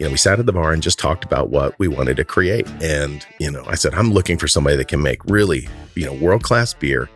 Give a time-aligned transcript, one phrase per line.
[0.00, 2.24] you know, we sat at the bar and just talked about what we wanted to
[2.24, 2.66] create.
[2.80, 6.14] And, you know, I said, I'm looking for somebody that can make really, you know,
[6.14, 7.10] world class beer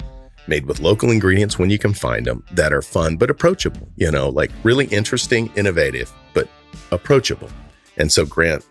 [0.49, 4.11] made with local ingredients when you can find them that are fun but approachable, you
[4.11, 6.47] know, like really interesting, innovative, but
[6.91, 7.49] approachable.
[7.97, 8.63] And so Grant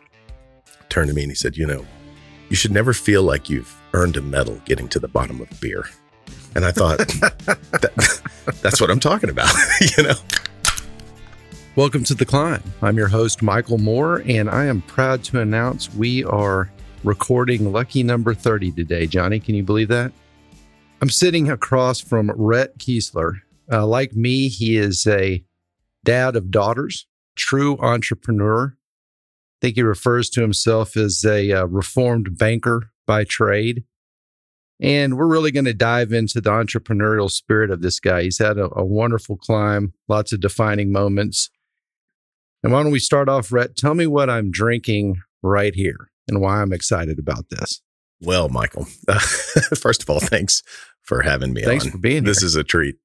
[0.90, 1.84] turned to me and he said, You know,
[2.50, 5.90] you should never feel like you've earned a medal getting to the bottom of beer.
[6.54, 8.22] And I thought, that,
[8.62, 9.52] that's what I'm talking about,
[9.98, 10.16] you know?
[11.76, 12.62] Welcome to The Climb.
[12.84, 16.72] I'm your host, Michael Moore, and I am proud to announce we are
[17.04, 19.08] recording lucky number 30 today.
[19.08, 20.12] Johnny, can you believe that?
[21.02, 23.38] I'm sitting across from Rhett Keisler.
[23.72, 25.44] Uh, like me, he is a
[26.06, 28.76] dad of daughters, true entrepreneur.
[28.76, 33.84] I think he refers to himself as a uh, reformed banker by trade.
[34.80, 38.22] And we're really going to dive into the entrepreneurial spirit of this guy.
[38.22, 41.50] He's had a, a wonderful climb, lots of defining moments.
[42.64, 43.76] And why don't we start off, Rhett?
[43.76, 47.82] Tell me what I'm drinking right here and why I'm excited about this.
[48.22, 49.20] Well, Michael, uh,
[49.76, 50.64] first of all, thanks
[51.02, 51.92] for having me Thanks on.
[51.92, 52.32] for being here.
[52.34, 52.46] This here.
[52.48, 52.96] is a treat.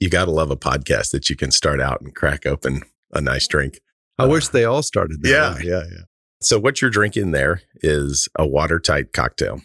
[0.00, 3.20] You got to love a podcast that you can start out and crack open a
[3.20, 3.80] nice drink.
[4.18, 5.60] I uh, wish they all started that Yeah, way.
[5.64, 6.02] yeah, yeah.
[6.42, 9.62] So, what you're drinking there is a watertight cocktail.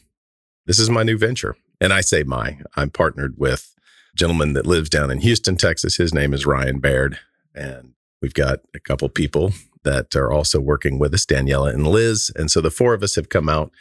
[0.68, 1.56] This is my new venture.
[1.82, 3.74] And I say my, I'm partnered with
[4.14, 5.98] a gentleman that lives down in Houston, Texas.
[5.98, 7.18] His name is Ryan Baird.
[7.56, 12.32] And we've got a couple people that are also working with us, Daniela and Liz.
[12.36, 13.72] And so the four of us have come out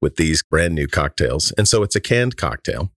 [0.00, 1.52] with these brand new cocktails.
[1.52, 2.92] And so it's a canned cocktail.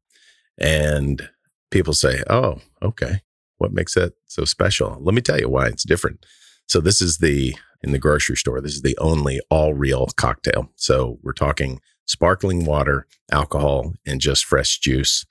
[0.59, 1.29] And
[1.71, 3.21] people say, oh, okay.
[3.57, 4.97] What makes that so special?
[4.99, 6.25] Let me tell you why it's different.
[6.67, 8.61] So this is the in the grocery store.
[8.61, 10.71] This is the only all real cocktail.
[10.75, 15.25] So we're talking sparkling water, alcohol, and just fresh juice,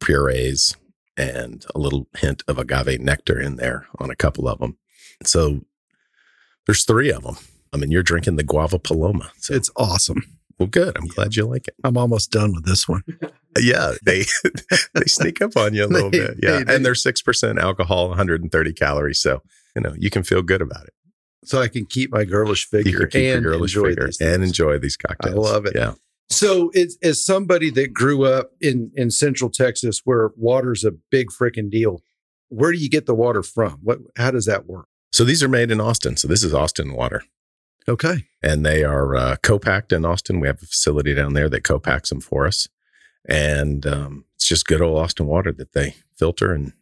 [0.00, 0.76] purees,
[1.16, 4.76] and a little hint of agave nectar in there on a couple of them.
[5.24, 5.60] So
[6.66, 7.36] there's three of them.
[7.72, 9.30] I mean, you're drinking the guava paloma.
[9.38, 10.22] So It's awesome.
[10.58, 10.96] well, good.
[10.96, 11.74] I'm glad you like it.
[11.84, 13.02] I'm almost done with this one.
[13.56, 14.24] Yeah, they
[14.94, 16.38] they sneak up on you a little They- bit.
[16.42, 19.20] Yeah, they- they- and they're six percent alcohol, 130 calories.
[19.20, 19.42] So
[19.76, 20.92] you know you can feel good about it.
[21.44, 24.10] So I can keep my girlish You figure can keep your and girlish enjoy figure
[24.20, 25.36] and enjoy these cocktails.
[25.36, 25.74] I love it.
[25.76, 25.92] Yeah.
[26.30, 31.28] So, as, as somebody that grew up in in Central Texas, where water's a big
[31.28, 32.02] freaking deal,
[32.48, 33.78] where do you get the water from?
[33.82, 33.98] What?
[34.16, 34.86] How does that work?
[35.12, 36.16] So these are made in Austin.
[36.16, 37.22] So this is Austin water.
[37.86, 38.24] Okay.
[38.42, 40.40] and they are uh, co-packed in Austin.
[40.40, 42.66] We have a facility down there that co-packs them for us,
[43.28, 46.72] and um, it's just good old Austin water that they filter and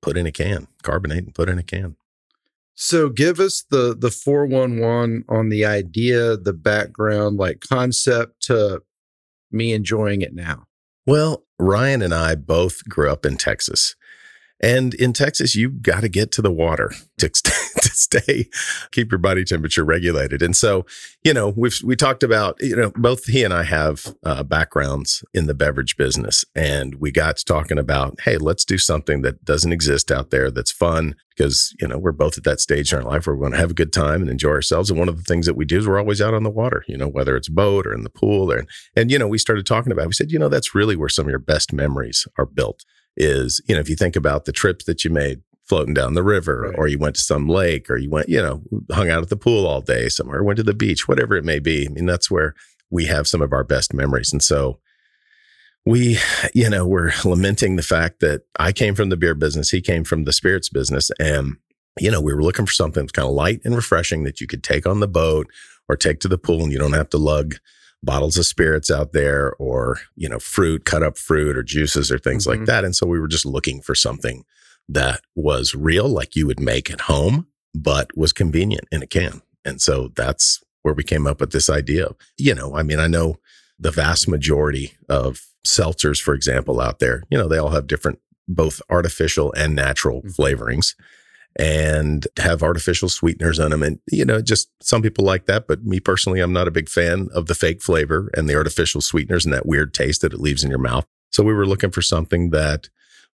[0.00, 1.96] put in a can, carbonate and put in a can.
[2.78, 8.42] So, give us the the four one one on the idea, the background, like concept
[8.44, 8.82] to
[9.50, 10.64] me enjoying it now.
[11.06, 13.96] Well, Ryan and I both grew up in Texas.
[14.60, 18.48] And in Texas, you got to get to the water to, to stay,
[18.90, 20.42] keep your body temperature regulated.
[20.42, 20.86] And so,
[21.24, 25.24] you know, we've we talked about, you know, both he and I have uh, backgrounds
[25.34, 29.44] in the beverage business, and we got to talking about, hey, let's do something that
[29.44, 32.98] doesn't exist out there that's fun because you know we're both at that stage in
[32.98, 34.90] our life where we want to have a good time and enjoy ourselves.
[34.90, 36.84] And one of the things that we do is we're always out on the water,
[36.88, 38.64] you know, whether it's boat or in the pool or
[38.94, 40.04] and you know, we started talking about.
[40.04, 40.08] It.
[40.08, 42.84] We said, you know, that's really where some of your best memories are built.
[43.16, 46.22] Is you know, if you think about the trips that you made floating down the
[46.22, 46.74] river, Right.
[46.78, 48.62] or you went to some lake, or you went, you know,
[48.92, 51.58] hung out at the pool all day somewhere, went to the beach, whatever it may
[51.58, 51.86] be.
[51.86, 52.54] I mean, that's where
[52.90, 54.32] we have some of our best memories.
[54.32, 54.78] And so
[55.84, 56.18] we,
[56.54, 60.04] you know, we're lamenting the fact that I came from the beer business, he came
[60.04, 61.56] from the spirits business, and
[61.98, 64.46] you know, we were looking for something that's kind of light and refreshing that you
[64.46, 65.46] could take on the boat
[65.88, 67.54] or take to the pool and you don't have to lug
[68.02, 72.18] bottles of spirits out there or, you know, fruit, cut up fruit or juices or
[72.18, 72.66] things like Mhm.
[72.66, 72.84] that.
[72.84, 74.44] And so we were just looking for something
[74.88, 79.42] that was real, like you would make at home, but was convenient in a can.
[79.64, 82.10] And so that's where we came up with this idea.
[82.38, 83.40] You know, I mean, I know
[83.78, 88.20] the vast majority of seltzers, for example, out there, you know, they all have different,
[88.46, 90.36] both artificial and natural Mhm.
[90.36, 90.94] flavorings
[91.58, 93.82] and have artificial sweeteners on them.
[93.82, 95.66] And, you know, just some people like that.
[95.66, 99.00] But me personally, I'm not a big fan of the fake flavor and the artificial
[99.00, 101.06] sweeteners and that weird taste that it leaves in your mouth.
[101.32, 102.88] So we were looking for something that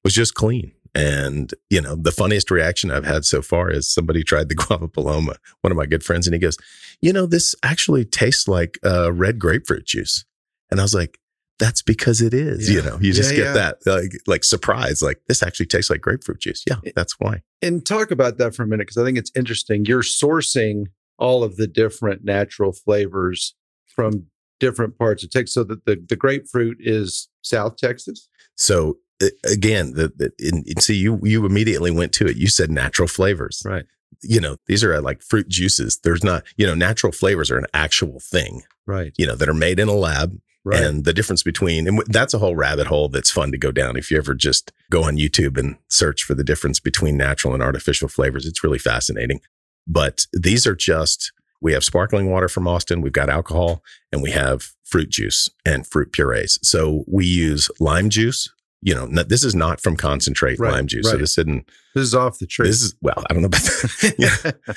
[0.04, 0.72] was just clean.
[0.94, 4.88] And, you know, the funniest reaction I've had so far is somebody tried the guava
[4.88, 6.58] paloma, one of my good friends, and he goes,
[7.00, 10.24] you know, this actually tastes like uh, red grapefruit juice.
[10.70, 11.18] And I was like,
[11.62, 13.52] that's because it is, you know, you just Yeah, get yeah.
[13.52, 16.64] that like, like surprise, like this actually tastes like grapefruit juice.
[16.68, 17.42] Yeah, that's why.
[17.62, 19.84] And talk about that for a minute because I think it's interesting.
[19.84, 20.86] You're sourcing
[21.18, 23.54] all of the different natural flavors
[23.86, 24.26] from
[24.58, 25.54] different parts of Texas.
[25.54, 28.28] So that the, the grapefruit is South Texas.
[28.56, 32.36] So uh, again, the, the in, in- see you you immediately went to it.
[32.36, 33.62] You said natural flavors.
[33.64, 33.84] Right.
[34.22, 35.98] you know, these are like fruit juices.
[36.02, 39.12] There's not, you know, natural flavors are an actual thing, Right.
[39.16, 40.38] you know, that are made in a lab.
[40.64, 40.80] Right.
[40.80, 43.96] And the difference between, and that's a whole rabbit hole that's fun to go down.
[43.96, 47.62] If you ever just go on YouTube and search for the difference between natural and
[47.62, 49.40] artificial flavors, it's really fascinating.
[49.88, 53.82] But these are just, we have sparkling water from Austin, we've got alcohol,
[54.12, 56.60] and we have fruit juice and fruit purees.
[56.62, 58.48] So we use lime juice.
[58.84, 61.08] You know, this is not from concentrate Right, lime juice.
[61.08, 62.66] So this isn't, this is off the tree.
[62.66, 64.14] this is, well, I don't know about that.
[64.18, 64.74] yeah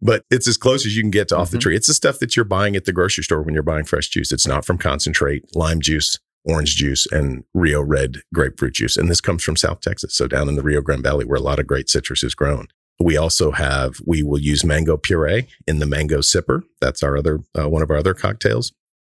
[0.00, 1.62] but it's as close as you can get to off the Mhm.
[1.62, 1.76] tree.
[1.76, 4.32] It's the stuff that you're buying at the grocery store when you're buying fresh juice.
[4.32, 8.96] It's not from concentrate, lime juice, orange juice, and Rio Red grapefruit juice.
[8.96, 11.42] And this comes from South Texas, so down in the Rio Grande Valley where a
[11.42, 12.68] lot of great citrus is grown.
[13.00, 16.62] We also have we will use mango puree in the mango sipper.
[16.80, 18.72] That's our other uh, one of our other cocktails.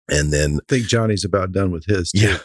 [0.09, 2.11] And then I think Johnny's about done with his.
[2.11, 2.19] Too.
[2.27, 2.37] yeah,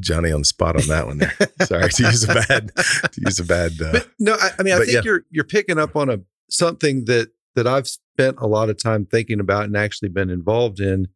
[0.00, 1.32] Johnny on the spot on that one there.
[1.64, 3.72] Sorry to use a bad to use a bad.
[3.80, 5.00] Uh, But no, I, I mean, I think yeah.
[5.04, 6.18] you're you're picking up on a
[6.50, 10.80] something that that I've spent a lot of time thinking about and actually been involved
[10.80, 11.08] in.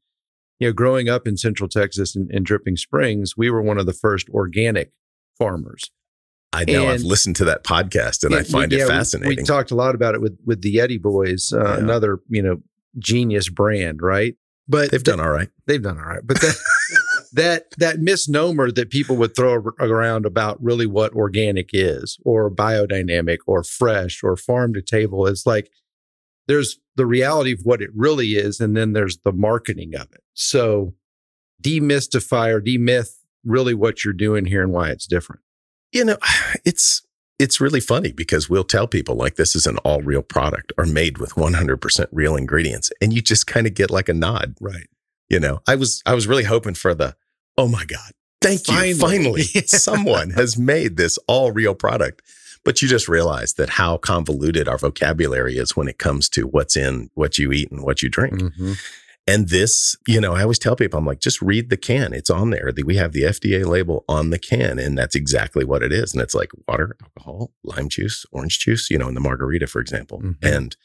[0.61, 3.87] You know, growing up in Central Texas and, and Dripping Springs, we were one of
[3.87, 4.93] the first organic
[5.37, 5.91] farmers.
[6.53, 9.37] I know I've listened to that podcast and I find yeah, it we- fascinating.
[9.39, 11.79] We, talked a lot about it with with the Yeti Boys, uh, Yeah.
[11.79, 12.63] another you know
[12.99, 14.37] genius brand, right?
[14.69, 15.49] But They've done all right.
[15.67, 16.23] they've done all right.
[16.25, 16.57] But that
[17.35, 23.39] that that misnomer that people would throw around about really what organic is, or biodynamic,
[23.47, 25.71] or fresh, or farm to table, is like
[26.49, 30.23] there's the reality of what it really is, and then there's the marketing of it.
[30.35, 30.95] So
[31.63, 35.43] demystify or demyth really what you're doing here and why it's different.
[35.93, 36.17] you know
[36.65, 37.03] it's
[37.39, 40.87] it's really funny because we'll tell people like this is an all real product or
[40.87, 44.87] made with 100% real ingredients and you just kind of get like a nod Right.
[45.29, 47.17] you know i was i was really hoping for the
[47.59, 48.95] oh my god thank you Finally.
[48.99, 49.62] finally Yeah.
[49.67, 52.23] someone has made this all real product
[52.65, 56.77] but you just realize that how convoluted our vocabulary is when it comes to what's
[56.77, 58.79] in what you eat and what you drink Mhm.
[59.27, 62.12] and this, you know, I always tell people, I'm like, just read the can.
[62.12, 62.71] It's on there.
[62.85, 66.12] We have the FDA label on the can, and that's exactly what it is.
[66.12, 69.81] And it's like water, alcohol, lime juice, orange juice, you know, in the margarita, for
[69.81, 70.21] example.
[70.21, 70.37] Mhm.
[70.43, 70.77] And,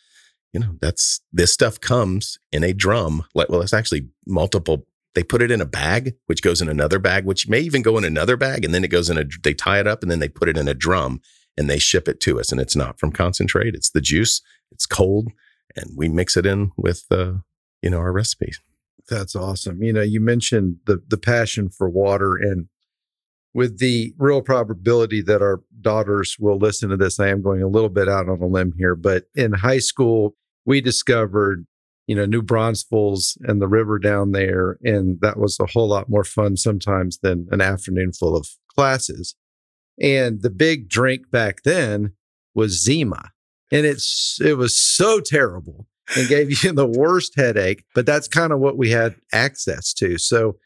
[0.53, 3.25] you know, that's this stuff comes in a drum.
[3.35, 4.85] Like, well, it's actually multiple.
[5.15, 7.97] They put it in a bag, which goes in another bag, which may even go
[7.97, 8.63] in another bag.
[8.63, 10.57] And then it goes in a, they tie it up and then they put it
[10.57, 11.21] in a drum
[11.57, 12.51] and they ship it to us.
[12.51, 14.41] And it's not from concentrate, it's the juice,
[14.71, 15.29] it's cold,
[15.75, 17.33] and we mix it in with, uh,
[17.81, 18.59] you know, our recipes.
[19.09, 19.81] That's awesome.
[19.81, 22.67] You know, you mentioned the the passion for water and
[23.53, 27.67] with the real probability that our daughters will listen to this, I am going a
[27.67, 30.35] little bit out on a limb here, but in high school,
[30.65, 31.65] we discovered,
[32.09, 34.79] you know, New Braunfels and the river down there.
[34.81, 39.35] And that was a whole lot more fun sometimes than an afternoon full of classes.
[40.01, 42.13] And the big drink back then
[42.55, 43.29] was Zima.
[43.71, 45.85] And it's it was so terrible
[46.15, 47.83] and gave you the worst headache.
[47.93, 50.17] But that's kind of what we had access to.
[50.17, 50.57] So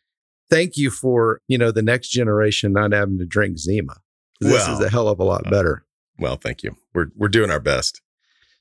[0.50, 3.98] thank you for, you know, the next generation not having to drink Zima.
[4.40, 5.84] This Well, is a hell of a lot uh, better.
[6.18, 6.78] Well, thank you.
[6.96, 8.02] We're we're doing our best.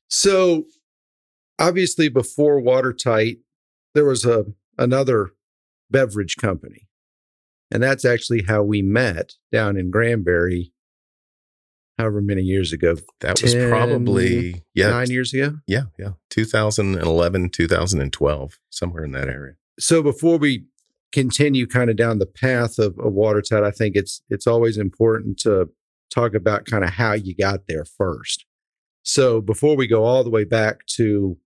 [0.09, 0.65] So
[1.59, 3.39] obviously before Watertight,
[3.95, 4.47] there was a
[4.79, 5.31] another
[5.91, 6.89] beverage company.
[7.71, 10.73] And that's actually how we met down in Granbury,
[11.99, 12.97] however many years ago.
[13.21, 15.59] That was probably yeah, Nine years ago.
[15.67, 16.13] yeah, yeah.
[16.31, 19.55] 2011, 2012, somewhere in that area.
[19.79, 20.67] so before we
[21.13, 25.39] continue kind of down the path of, of watertight i think it's it's always important
[25.39, 25.69] to
[26.11, 28.47] talk about kind of how you got there first
[29.03, 31.37] so before we go all the way back to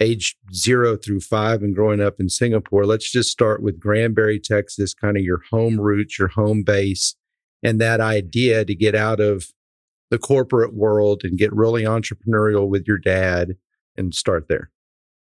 [0.00, 4.92] age zero through five and growing up in singapore let's just start with granbury texas
[4.92, 7.14] kind of your home roots your home base
[7.62, 9.46] and that idea to get out of
[10.10, 13.56] the corporate world and get really entrepreneurial with your dad
[13.96, 14.70] and start there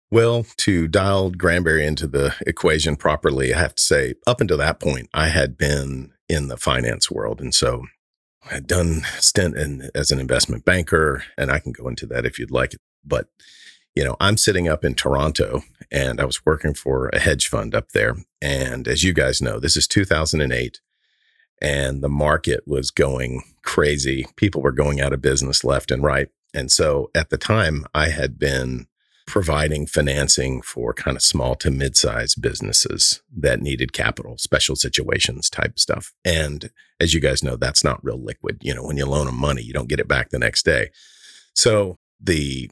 [0.09, 4.79] Well, to dial Granbury into the equation properly, I have to say, up until that
[4.79, 7.39] point, I had been in the finance world.
[7.39, 7.85] And so
[8.49, 12.25] I had done stint in, as an investment banker, and I can go into that
[12.25, 12.75] if you'd like.
[13.05, 13.27] But,
[13.95, 17.75] you know, I'm sitting up in Toronto and I was working for a hedge fund
[17.75, 18.15] up there.
[18.41, 20.79] And as you guys know, this is 2008
[21.61, 24.25] and the market was going crazy.
[24.35, 26.29] People were going out of business left and right.
[26.53, 28.87] And so at the time, I had been
[29.31, 35.79] providing financing for kind of small to mid-sized businesses that needed capital, special situations type
[35.79, 36.13] stuff.
[36.25, 36.69] And
[36.99, 38.57] as you guys know, that's not real liquid.
[38.61, 40.89] You know, when you loan them money, you don't get it back the next day.
[41.53, 42.69] So the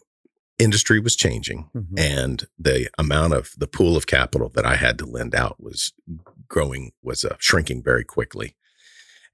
[0.60, 5.06] industry was changing and the amount of the pool of capital that I had to
[5.06, 5.94] lend out was
[6.50, 8.58] growing, was uh, shrinking very quickly.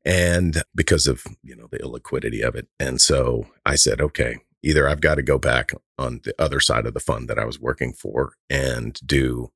[0.05, 2.67] And because of, you know, the illiquidity of it.
[2.79, 6.85] And so I said, okay, either I've got to go back on the other side
[6.85, 9.51] of the fund that I was working for and do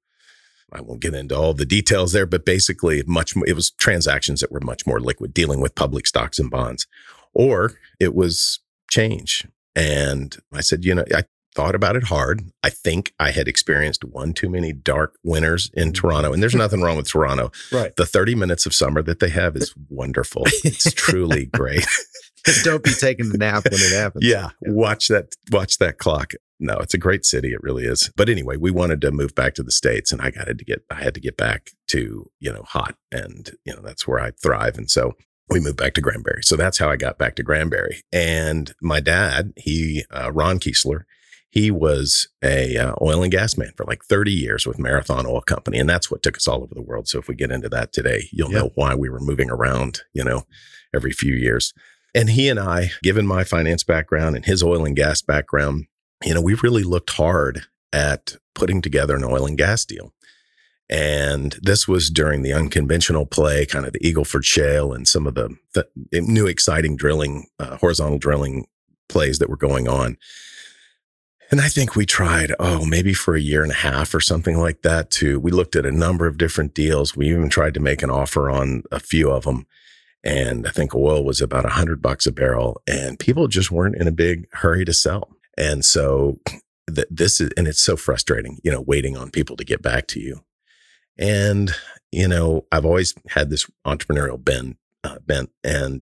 [0.71, 4.51] I won't get into all the details there, but basically much it was transactions that
[4.51, 6.87] were much more liquid, dealing with public stocks and bonds,
[7.33, 9.47] or it was change.
[9.75, 11.23] And I said, you know, I
[11.55, 12.51] thought about it hard.
[12.63, 15.93] I think I had experienced one too many dark winters in mm-hmm.
[15.93, 17.51] Toronto, and there's nothing wrong with Toronto.
[17.71, 17.95] Right.
[17.95, 20.43] The 30 minutes of summer that they have is wonderful.
[20.63, 21.85] It's truly great.
[22.63, 24.25] Don't be taking a nap when it happens.
[24.25, 26.33] Yeah, watch that watch that clock.
[26.59, 27.53] No, it's a great city.
[27.53, 28.11] It really is.
[28.17, 30.83] But anyway, we wanted to move back to the states, and I got to get.
[30.89, 34.31] I had to get back to you know hot, and you know that's where I
[34.31, 34.77] thrive.
[34.77, 35.13] And so
[35.49, 36.43] we moved back to Granbury.
[36.43, 38.01] So that's how I got back to Granbury.
[38.11, 41.05] And my dad, he uh, Ron Keisler,
[41.49, 45.41] he was a uh, oil and gas man for like 30 years with Marathon Oil
[45.41, 47.07] Company, and that's what took us all over the world.
[47.07, 48.59] So if we get into that today, you'll Yeah.
[48.59, 50.43] know why we were moving around, you know,
[50.93, 51.73] every few years.
[52.15, 55.85] And he and I, given my finance background and his oil and gas background,
[56.23, 57.63] you know, we really looked hard
[57.93, 60.13] at putting together an oil and gas deal.
[60.89, 65.35] And this was during the unconventional play, kind of the Eagleford Shale and some of
[65.35, 68.65] the, the new exciting drilling, uh, horizontal drilling
[69.07, 70.17] plays that were going on.
[71.51, 74.57] And I think we tried, oh, maybe for a year and a half or something
[74.57, 75.39] like that too.
[75.39, 77.15] We looked at a number of different deals.
[77.15, 79.65] We even tried to make an offer on a few of them.
[80.23, 83.95] And I think oil was about a hundred bucks a barrel and people just weren't
[83.95, 85.29] in a big hurry to sell.
[85.57, 86.39] And so
[86.93, 90.07] th- this is, and it's so frustrating, you know, waiting on people to get back
[90.07, 90.43] to you.
[91.17, 91.73] And,
[92.11, 96.01] you know, I've always had this entrepreneurial bent, uh, bent and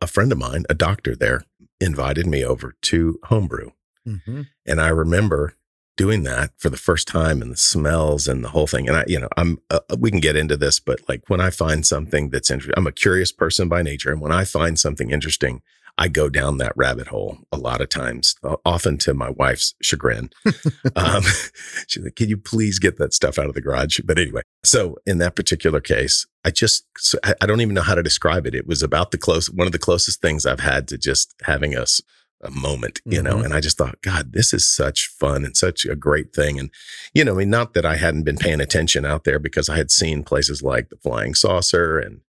[0.00, 1.42] a friend of mine, a doctor there
[1.80, 3.70] invited me over to homebrew.
[4.06, 4.46] Mhm.
[4.64, 5.54] And I remember
[5.98, 8.88] doing that for the first time and the smells and the whole thing.
[8.88, 11.50] And I, you know, I'm, uh, we can get into this, but like when I
[11.50, 14.10] find something that's interesting, I'm a curious person by nature.
[14.10, 15.60] And when I find something interesting,
[15.98, 19.74] I go down that rabbit hole a lot of times, uh, often to my wife's
[19.82, 20.30] chagrin.
[20.96, 21.22] um,
[21.88, 23.98] she's like, can you please get that stuff out of the garage?
[24.04, 27.96] But anyway, so in that particular case, I just, so I, don't even know how
[27.96, 28.54] to describe it.
[28.54, 31.74] It was about the close, one of the closest things I've had to just having
[31.74, 32.00] a, s-
[32.40, 33.46] a moment, you know, Mhm.
[33.46, 36.58] and I just thought, God, this is such fun and such a great thing.
[36.58, 36.70] And,
[37.12, 39.76] you know, I mean, not that I hadn't been paying attention out there because I
[39.76, 42.20] had seen places like the Flying Saucer and,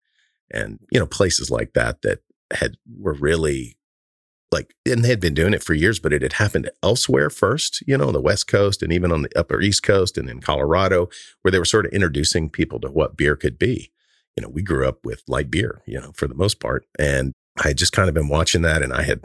[0.51, 2.21] and, you know, places like that that
[2.53, 3.77] had, were really
[4.51, 7.83] like, and they had been doing it for years, but it had happened elsewhere first,
[7.87, 10.41] you know, on the West Coast and even on the upper East Coast and in
[10.41, 11.11] Colorado,
[11.43, 13.93] where they were sort of introducing people to what beer could be.
[14.39, 16.87] You know, we grew up with light beer, you know, for the most part.
[16.99, 18.83] And I had just kind of been watching that.
[18.83, 19.21] And I had,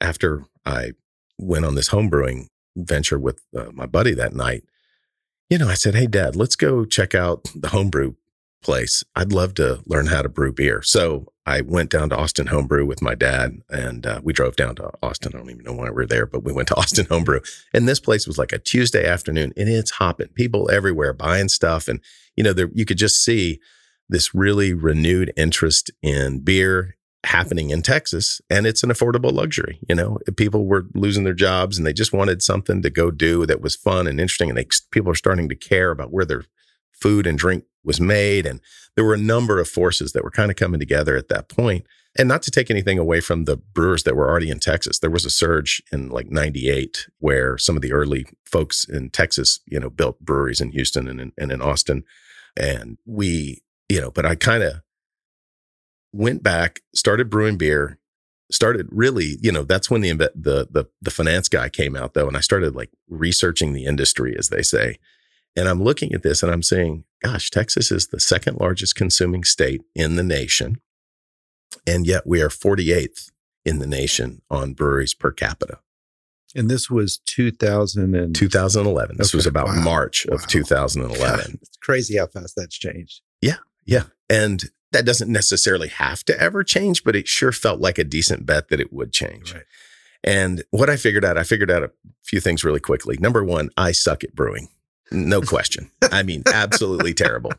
[0.00, 0.92] after I
[1.38, 4.64] went on this homebrewing venture with uh, my buddy that night,
[5.50, 8.14] you know, I said, Hey, dad, let's go check out the homebrew
[8.62, 9.04] place.
[9.14, 10.82] I'd love to learn how to brew beer.
[10.82, 14.74] So I went down to Austin Homebrew with my dad and uh, we drove down
[14.76, 15.32] to Austin.
[15.34, 17.40] I don't even know why we were there, but we went to Austin Homebrew.
[17.72, 21.88] And this place was like a Tuesday afternoon and it's hopping, people everywhere buying stuff.
[21.88, 22.00] And,
[22.36, 23.60] you know, there, you could just see
[24.08, 26.96] this really renewed interest in beer
[27.28, 28.40] happening in Texas.
[28.48, 29.78] And it's an affordable luxury.
[29.86, 33.44] You know, people were losing their jobs and they just wanted something to go do
[33.44, 34.48] that was fun and interesting.
[34.48, 36.44] And they, people are starting to care about where their
[36.90, 38.46] food and drink was made.
[38.46, 38.60] And
[38.96, 41.86] there were a number of forces that were kind of coming together at that point.
[42.16, 45.10] And not to take anything away from the brewers that were already in Texas, there
[45.10, 49.78] was a surge in like 98 where some of the early folks in Texas, you
[49.78, 52.04] know, built breweries in Houston and in, and in Austin.
[52.56, 54.80] And we, you know, but I kind of
[56.12, 57.98] went back, started brewing beer,
[58.50, 62.26] started really, you know, that's when the, the, the, the finance guy came out though.
[62.28, 64.98] And I started like researching the industry, as they say.
[65.56, 69.44] And I'm looking at this and I'm saying, gosh, Texas is the second largest consuming
[69.44, 70.80] state in the nation.
[71.86, 73.30] And yet we are 48th
[73.64, 75.80] in the nation on breweries per capita.
[76.54, 79.16] And this was 2000 and 2011.
[79.18, 79.82] This was about Wow.
[79.82, 80.46] March of Wow.
[80.48, 81.58] 2011.
[81.60, 83.20] It's crazy how fast that's changed.
[83.42, 83.56] Yeah.
[83.84, 84.04] Yeah.
[84.30, 88.46] And that doesn't necessarily have to ever change, but it sure felt like a decent
[88.46, 89.54] bet that it would change.
[89.54, 89.64] Right.
[90.24, 91.92] And what I figured out, I figured out a
[92.24, 93.16] few things really quickly.
[93.20, 94.68] Number one, I suck at brewing.
[95.10, 95.90] No question.
[96.10, 97.52] I mean, absolutely terrible.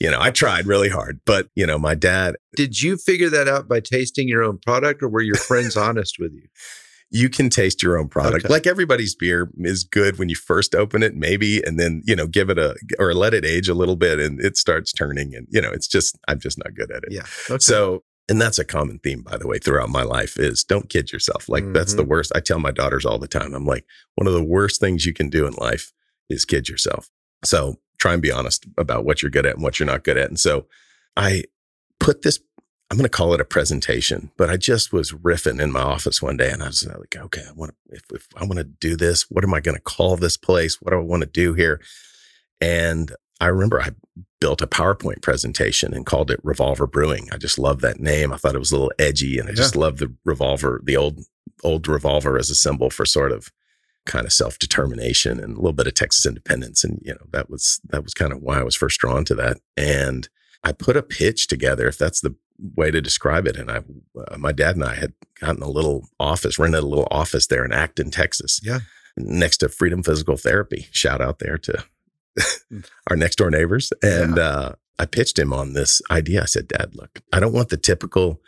[0.00, 3.48] You know, I tried really hard, but you know, my dad, Did you figure that
[3.48, 6.48] out by tasting your own product or were your friends honest with you?
[7.10, 8.44] You can taste your own product.
[8.44, 8.52] Okay.
[8.52, 12.26] Like everybody's beer is good when you first open it, maybe, and then, you know,
[12.26, 15.34] give it a, or let it age a little bit and it starts turning.
[15.34, 17.12] And, you know, it's just, I'm just not good at it.
[17.12, 17.24] Yeah.
[17.48, 17.60] Okay.
[17.60, 21.10] So, and that's a common theme, by the way, throughout my life is don't kid
[21.10, 21.48] yourself.
[21.48, 22.10] Like that's the mm-hmm.
[22.10, 22.32] worst.
[22.34, 23.54] I tell my daughters all the time.
[23.54, 23.86] I'm like,
[24.16, 25.92] one of the worst things you can do in life
[26.28, 27.08] is kid yourself.
[27.42, 30.18] So try and be honest about what you're good at and what you're not good
[30.18, 30.28] at.
[30.28, 30.66] And so
[31.16, 31.44] I
[31.98, 32.38] put this,
[32.90, 36.22] I'm going to call it a presentation, but I just was riffing in my office
[36.22, 38.64] one day and I was like, okay, I want to, if, if I want to
[38.64, 40.80] do this, what am I going to call this place?
[40.80, 41.82] What do I want to do here?
[42.62, 43.90] And I remember I
[44.40, 47.28] built a PowerPoint presentation and called it Revolver Brewing.
[47.30, 48.32] I just love that name.
[48.32, 51.20] I thought it was a little edgy and I just love the revolver, the old,
[51.62, 53.52] old revolver as a symbol for sort of
[54.06, 56.82] kind of self-determination and a little bit of Texas independence.
[56.82, 59.34] And, you know, that was, that was kind of why I was first drawn to
[59.34, 59.58] that.
[59.76, 60.28] And
[60.64, 62.34] I put a pitch together, if that's the
[62.74, 63.56] way to describe it.
[63.56, 63.82] And I,
[64.18, 67.64] uh, my dad and I had gotten a little office, rented a little office there
[67.64, 68.60] in Acton, Texas.
[68.62, 68.80] Yeah.
[69.16, 70.86] Next to Freedom Physical Therapy.
[70.92, 71.84] Shout out there to
[73.10, 73.92] our next door neighbors.
[74.02, 74.42] And yeah.
[74.42, 76.42] uh, I pitched him on this idea.
[76.42, 78.40] I said, Dad, look, I don't want the typical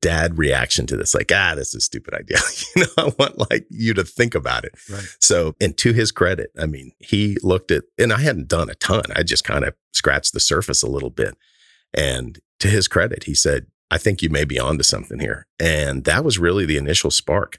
[0.00, 2.38] dad reaction to this, like, ah, this is a stupid idea.
[2.76, 4.74] you know, I want like you to think about it.
[4.90, 5.04] Right.
[5.20, 8.74] So, and to his credit, I mean, he looked at, and I hadn't done a
[8.74, 9.04] ton.
[9.14, 11.36] I just kind of scratched the surface a little bit.
[11.94, 15.46] And to his credit, he said, I think you may be onto something here.
[15.58, 17.58] And that was really the initial spark.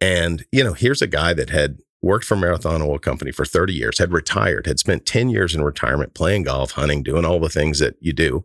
[0.00, 3.72] And, you know, here's a guy that had worked for Marathon Oil Company for 30
[3.72, 7.48] years, had retired, had spent 10 years in retirement playing golf, hunting, doing all the
[7.48, 8.44] things that you do.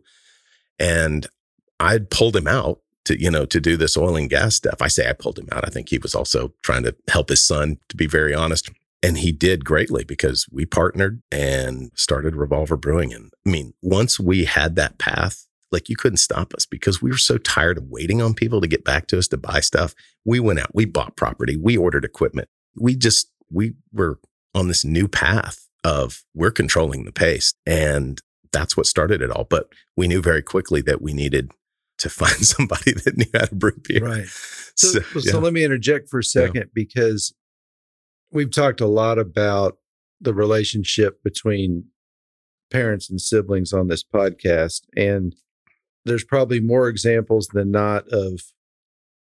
[0.78, 1.26] And
[1.78, 4.80] I'd pulled him out to, you know, to do this oil and gas stuff.
[4.80, 5.66] I say I pulled him out.
[5.66, 8.70] I think he was also trying to help his son, to be very honest.
[9.02, 13.12] And he did greatly because we partnered and started Revolver Brewing.
[13.14, 17.10] And I mean, once we had that path, like you couldn't stop us because we
[17.10, 19.94] were so tired of waiting on people to get back to us to buy stuff.
[20.24, 22.48] We went out, we bought property, we ordered equipment.
[22.76, 24.18] We just, we were
[24.54, 27.54] on this new path of we're controlling the pace.
[27.64, 28.20] And
[28.52, 29.44] that's what started it all.
[29.44, 31.52] But we knew very quickly that we needed
[31.98, 34.04] to find somebody that knew how to brew beer.
[34.04, 34.26] Right.
[34.74, 35.32] So, so, yeah.
[35.32, 36.70] so let me interject for a second yeah.
[36.74, 37.34] because
[38.32, 39.78] we've talked a lot about
[40.20, 41.84] the relationship between
[42.70, 44.82] parents and siblings on this podcast.
[44.96, 45.34] And
[46.04, 48.40] there's probably more examples than not of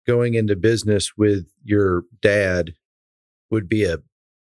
[0.07, 2.73] going into business with your dad
[3.49, 3.99] would be a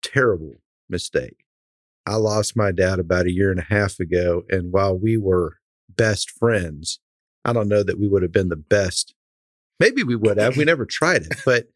[0.01, 0.55] terrible
[0.89, 1.45] mistake.
[2.05, 4.43] I lost my dad about a year and a half ago.
[4.49, 5.57] And while we were
[5.89, 6.99] best friends,
[7.43, 9.13] I don't know that we would have been the best.
[9.79, 10.57] Maybe we would have.
[10.57, 11.41] We never tried it.
[11.45, 11.67] But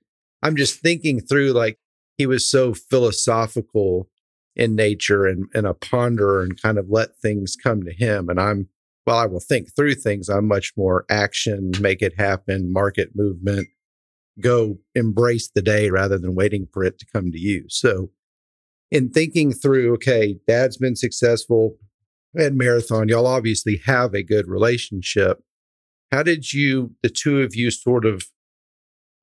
[0.42, 1.80] I'm just thinking through like
[2.20, 4.10] he was so philosophical
[4.56, 8.28] in nature and, and a ponderer and kind of let things come to him.
[8.28, 8.68] And I'm,
[9.08, 10.28] well, I will think through things.
[10.28, 13.70] I'm much more action, make it happen, market movement,
[14.42, 17.64] go embrace the day rather than waiting for it to come to you.
[17.70, 18.12] So,
[18.92, 21.78] in thinking through, okay, dad's been successful
[22.38, 25.42] at Marathon, y'all obviously have a good relationship.
[26.12, 28.24] How did you, the two of you, sort of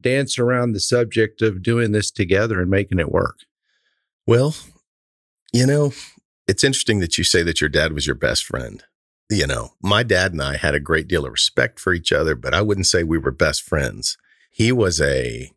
[0.01, 3.41] dance around the subject of doing this together and making it work?
[4.27, 4.55] Well,
[5.53, 5.93] you know,
[6.49, 8.83] it's interesting that you say that your dad was your best friend.
[9.31, 12.35] You know, my dad and I had a great deal of respect for each other,
[12.35, 14.17] but I wouldn't say we were best friends.
[14.51, 15.51] He was a,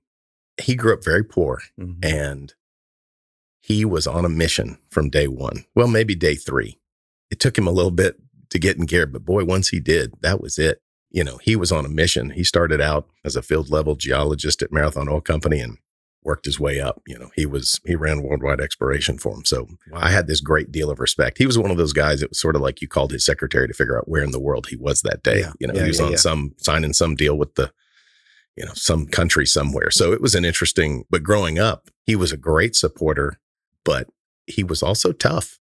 [0.61, 1.99] he grew up very poor mm-hmm.
[2.03, 2.53] and
[3.59, 5.65] he was on a mission from day one.
[5.75, 6.79] Well, maybe day three.
[7.29, 8.15] It took him a little bit
[8.49, 11.55] to get in gear, but boy, once he did, that was it you know, he
[11.55, 12.31] was on a mission.
[12.31, 15.77] He started out as a field level geologist at Marathon Oil Company and
[16.23, 17.01] worked his way up.
[17.07, 19.45] You know, he was, he ran worldwide exploration for him.
[19.45, 19.99] So wow.
[20.01, 21.37] I had this great deal of respect.
[21.37, 23.67] He was one of those guys that was sort of like you called his secretary
[23.67, 25.39] to figure out where in the world he was that day.
[25.39, 25.53] Yeah.
[25.59, 27.71] You know, yeah, he was yeah, on some, signing some deal with the,
[28.55, 29.89] you know, some country somewhere.
[29.89, 33.39] So it was an interesting, but growing up, he was a great supporter,
[33.85, 34.09] but
[34.45, 35.59] he was also tough.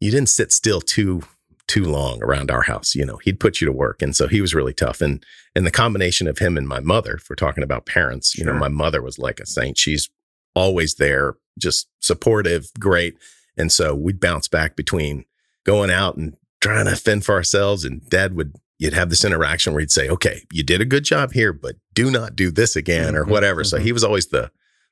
[0.00, 1.22] You didn't sit still too
[1.70, 2.96] too long around our house.
[2.96, 4.02] You know, he'd put you to work.
[4.02, 5.00] And so he was really tough.
[5.00, 8.44] And and the combination of him and my mother, if we're talking about parents, you
[8.44, 9.78] know, my mother was like a saint.
[9.78, 10.10] She's
[10.56, 13.16] always there, just supportive, great.
[13.56, 15.26] And so we'd bounce back between
[15.64, 17.84] going out and trying to fend for ourselves.
[17.84, 21.04] And dad would you'd have this interaction where he'd say, Okay, you did a good
[21.04, 23.62] job here, but do not do this again mm-hmm, or whatever.
[23.62, 23.76] Mm-hmm.
[23.76, 24.50] So he was always the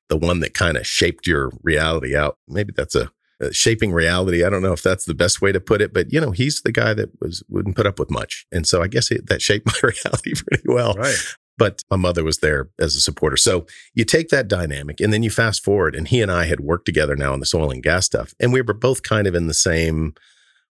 [0.08, 2.38] the one that kind of shaped your reality out.
[2.46, 4.44] Maybe that's a uh, shaping reality.
[4.44, 6.62] I don't know if that's the best way to put it, but you know, he's
[6.62, 9.42] the guy that was wouldn't put up with much, and so I guess it, that
[9.42, 10.94] shaped my reality pretty well.
[10.94, 11.16] Right.
[11.56, 13.36] But my mother was there as a supporter.
[13.36, 16.60] So you take that dynamic, and then you fast forward, and he and I had
[16.60, 19.34] worked together now on this oil and gas stuff, and we were both kind of
[19.34, 20.14] in the same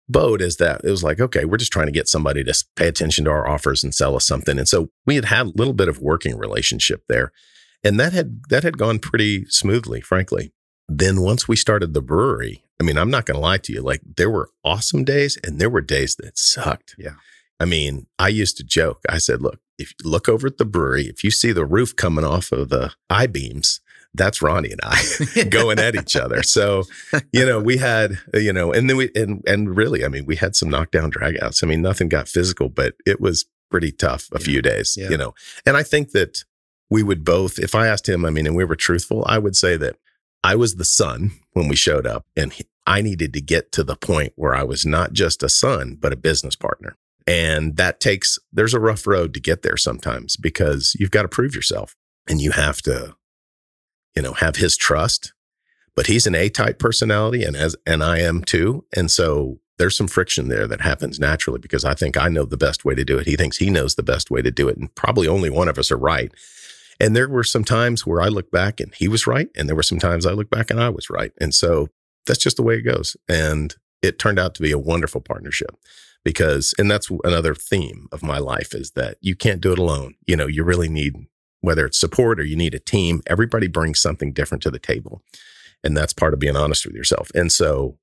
[0.07, 0.81] boat as that.
[0.83, 3.47] It was like, okay, we're just trying to get somebody to pay attention to our
[3.47, 6.35] offers and sell us something, and so we had had a little bit of working
[6.35, 7.31] relationship there,
[7.83, 10.51] and that had that had gone pretty smoothly, frankly
[10.87, 13.81] then once we started the brewery, I mean, I'm not going to lie to you,
[13.81, 16.95] like there were awesome days and there were days that sucked.
[16.97, 17.13] Yeah.
[17.59, 19.01] I mean, I used to joke.
[19.07, 21.95] I said, look, if you look over at the brewery, if you see the roof
[21.95, 23.79] coming off of the I beams,
[24.13, 26.43] that's Ronnie and I going at each other.
[26.43, 26.83] So,
[27.33, 30.25] you know, we had, uh, you know, and then we, and, and really, I mean,
[30.25, 31.63] we had some knockdown dragouts.
[31.63, 34.45] I mean, nothing got physical, but it was pretty tough a Yeah.
[34.45, 35.09] few days, Yeah.
[35.09, 35.33] you know.
[35.65, 36.43] And I think that
[36.89, 39.55] we would both, if I asked him, I mean, and we were truthful, I would
[39.55, 39.95] say that
[40.45, 42.53] I was the son when we showed up, and
[42.85, 46.13] I needed to get to the point where I was not just a son, but
[46.13, 46.95] a business partner.
[47.25, 51.27] And that takes, there's a rough road to get there sometimes because you've got to
[51.27, 51.95] prove yourself
[52.29, 53.15] and you have to,
[54.15, 55.33] you know, have his trust.
[55.95, 58.85] But he's an A type personality and as, and I am too.
[58.95, 62.55] And so there's some friction there that happens naturally because I think I know the
[62.55, 63.25] best way to do it.
[63.25, 64.77] He thinks he knows the best way to do it.
[64.77, 66.31] And probably only one of us are right.
[66.99, 69.49] And there were some times where I look back and he was right.
[69.55, 71.31] And there were some times I look back and I was right.
[71.39, 71.89] And so
[72.25, 73.17] that's just the way it goes.
[73.27, 75.75] And it turned out to be a wonderful partnership
[76.23, 80.15] because, and that's another theme of my life is that you can't do it alone.
[80.25, 81.13] You know, you really need,
[81.61, 85.21] whether it's support or you need a team, everybody brings something different to the table.
[85.83, 87.29] And that's part of being honest with yourself.
[87.35, 87.97] And so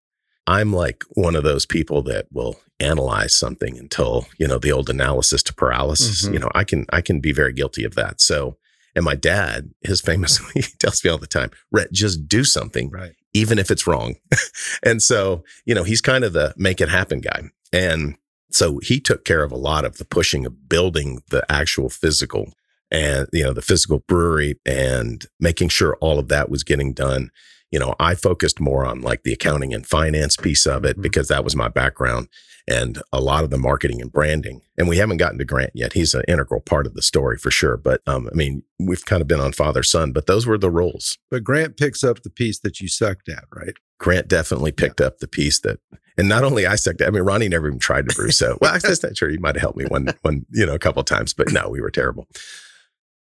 [0.46, 4.90] I'm like one of those people that will analyze something until, you know, the old
[4.90, 6.26] analysis to paralysis.
[6.26, 6.32] Mhm.
[6.32, 8.20] You know, I can, I can be very guilty of that.
[8.20, 8.56] So,
[8.94, 12.90] and my dad, his famously he tells me all the time, Rhett, just do something,
[12.90, 13.14] Right.
[13.34, 14.16] even if it's wrong.
[14.82, 17.50] and so, you know, he's kind of the make it happen guy.
[17.72, 18.16] And
[18.50, 22.52] so he took care of a lot of the pushing of building the actual physical
[22.90, 27.30] and, you know, the physical brewery and making sure all of that was getting done.
[27.72, 31.02] You know, I focused more on like the accounting and finance piece of it Mhm.
[31.02, 32.28] because that was my background
[32.68, 34.60] and a lot of the marketing and branding.
[34.78, 35.94] And we haven't gotten to Grant yet.
[35.94, 37.76] He's an integral part of the story for sure.
[37.76, 40.70] But um, I mean, we've kind of been on father son, but those were the
[40.70, 41.18] roles.
[41.30, 43.74] But Grant picks up the piece that you sucked at, right?
[43.98, 45.78] Grant definitely picked up the piece that,
[46.18, 47.00] and not only I sucked.
[47.00, 48.30] at- I mean, Ronnie never even tried to brew.
[48.30, 50.74] So, well, I'm just not sure he might have helped me one, one, you know,
[50.74, 52.28] a couple of times, but no, we were terrible.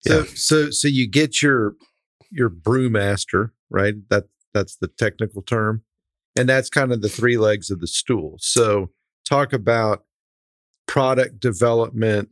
[0.05, 0.25] So Yeah.
[0.35, 1.75] so so you get your
[2.31, 3.95] your brewmaster, right?
[4.09, 5.83] That that's the technical term.
[6.35, 8.37] And that's kind of the three legs of the stool.
[8.39, 8.89] So
[9.25, 10.05] talk about
[10.87, 12.29] product development,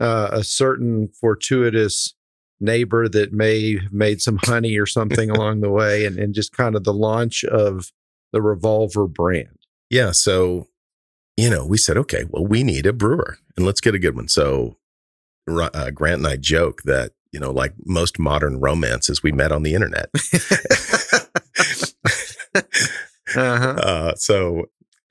[0.00, 2.14] uh, a certain fortuitous
[2.60, 6.52] neighbor that may have made some honey or something along the way, and, and just
[6.52, 7.92] kind of the launch of
[8.32, 9.58] the revolver brand.
[9.90, 10.12] Yeah.
[10.12, 10.68] So,
[11.36, 14.16] you know, we said, okay, well, we need a brewer and let's get a good
[14.16, 14.28] one.
[14.28, 14.78] So,
[15.48, 19.62] uh, Grant and I joke that, you know, like most modern romances, we met on
[19.62, 20.10] the internet.
[23.36, 23.74] Uh-huh.
[23.82, 24.66] Uh, so,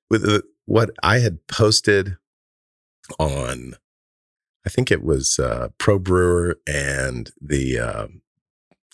[0.09, 2.17] with the, what I had posted
[3.19, 3.75] on,
[4.65, 8.21] I think it was uh, Pro Brewer and the um,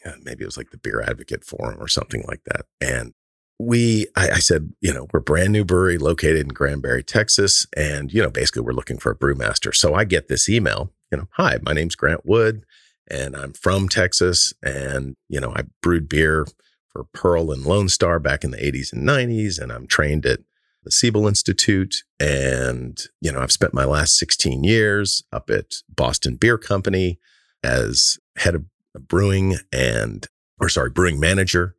[0.05, 2.65] uh, maybe it was like the Beer Advocate Forum or something like that.
[2.79, 3.13] And
[3.59, 8.11] we, I, I said, you know, we're brand new brewery located in Granbury, Texas, and
[8.11, 9.73] you know, basically we're looking for a brewmaster.
[9.75, 12.65] So I get this email, you know, hi, my name's Grant Wood,
[13.09, 16.45] and I'm from Texas, and you know, I brewed beer
[16.91, 20.39] for Pearl and Lone Star back in the 80s and 90s, and I'm trained at
[20.83, 22.03] the Siebel Institute.
[22.19, 27.19] And, you know, I've spent my last 16 years up at Boston Beer Company
[27.63, 28.65] as head of
[29.07, 30.27] brewing and,
[30.59, 31.75] or sorry, brewing manager.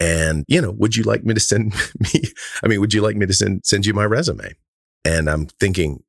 [0.00, 2.22] And, you know, would you like me to send me,
[2.62, 4.54] I mean, would you like me to send, send you my resume?
[5.04, 6.02] And I'm thinking,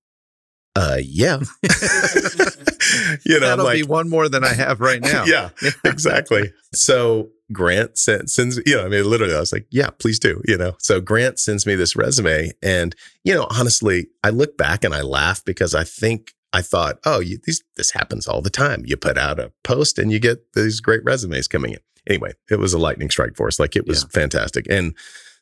[0.75, 1.39] uh, yeah.
[3.25, 5.25] you know, That'll like, be one more than I have right now.
[5.25, 5.49] yeah,
[5.83, 6.51] exactly.
[6.73, 10.41] So Grant sent, sends, you know, I mean, literally, I was like, yeah, please do,
[10.47, 10.75] you know.
[10.79, 12.51] So Grant sends me this resume.
[12.61, 16.97] And, you know, honestly, I look back and I laugh because I think I thought,
[17.05, 18.83] oh, you, these, this happens all the time.
[18.85, 21.79] You put out a post and you get these great resumes coming in.
[22.07, 23.59] Anyway, it was a lightning strike for us.
[23.59, 24.09] Like it was Yeah.
[24.21, 24.65] fantastic.
[24.69, 24.93] And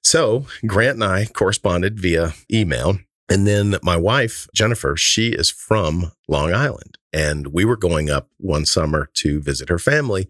[0.02, 2.98] so Grant and I corresponded via email.
[3.30, 6.98] And then my wife, Jennifer, she is from Long Island.
[7.14, 10.28] And we were going up one summer to visit her family.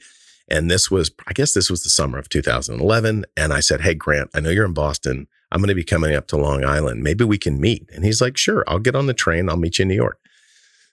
[0.50, 3.26] And this was, I guess this was the summer of 2011.
[3.36, 5.28] And I said, Hey, Grant, I know you're in Boston.
[5.52, 7.04] I'm going to be coming up to Long Island.
[7.04, 7.90] Maybe we can meet.
[7.94, 9.50] And he's like, Sure, I'll get on the train.
[9.50, 10.20] I'll meet you in New York.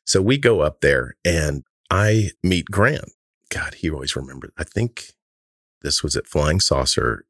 [0.04, 3.12] So we go up there and I meet Grant.
[3.48, 4.52] God, he always remembered.
[4.56, 5.12] I think
[5.82, 7.24] this was at Flying Saucer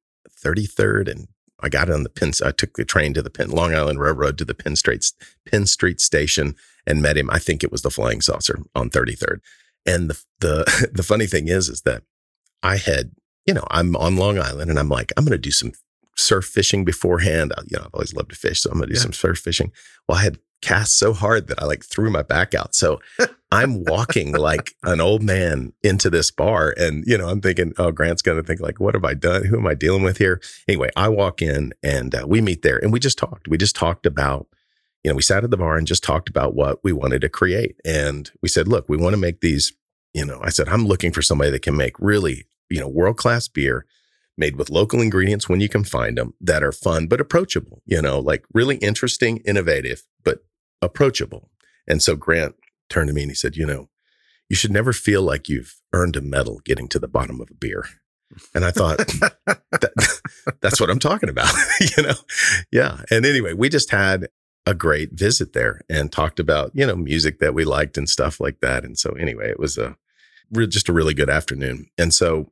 [0.44, 1.10] 33rd.
[1.10, 1.28] And
[1.62, 4.38] I got on the Penn, I took the train to the Penn, Long Island Railroad
[4.38, 5.04] to the Penn Street,
[5.46, 6.54] Penn Street station
[6.86, 7.28] and met him.
[7.30, 9.38] I think it was the Flying Saucer on 33rd.
[9.86, 12.02] And the, the, the funny thing is, is that
[12.62, 13.12] I had,
[13.46, 15.72] you know, I'm on Long Island and I'm like, I'm going to do some
[16.16, 17.52] surf fishing beforehand.
[17.56, 18.60] I- You know, I've always loved to fish.
[18.62, 19.02] So I'm going to do Yeah.
[19.04, 19.72] some surf fishing.
[20.08, 22.74] Well, I had cast so hard that I like threw my back out.
[22.74, 23.00] So
[23.50, 26.74] I'm walking like an old man into this bar.
[26.76, 29.44] And, you know, I'm thinking, oh, Grant's going to think like, what have I done?
[29.44, 30.40] Who am I dealing with here?
[30.68, 33.48] Anyway, I walk in and uh, we meet there and we just talked.
[33.48, 34.46] We just talked about,
[35.02, 37.28] you know, we sat at the bar and just talked about what we wanted to
[37.28, 37.76] create.
[37.84, 39.72] And we said, look, we want to make these,
[40.14, 43.16] you know, I said, I'm looking for somebody that can make really, you know, world
[43.16, 43.86] class beer
[44.36, 48.00] made with local ingredients when you can find them that are fun, but approachable, you
[48.00, 50.44] know, like really interesting, innovative, but
[50.82, 51.50] approachable.
[51.86, 52.54] And so Grant
[52.88, 53.88] turned to me and he said, You know,
[54.48, 57.54] you should never feel like you've earned a medal getting to the bottom of a
[57.54, 57.84] beer.
[58.54, 60.20] And I thought, that,
[60.60, 61.52] that's what I'm talking about,
[61.96, 62.14] you know?
[62.70, 63.02] Yeah.
[63.10, 64.28] And anyway, we just had
[64.66, 68.38] a great visit there and talked about, you know, music that we liked and stuff
[68.40, 68.84] like that.
[68.84, 69.96] And so anyway, it was a
[70.68, 71.86] just a really good afternoon.
[71.96, 72.50] And so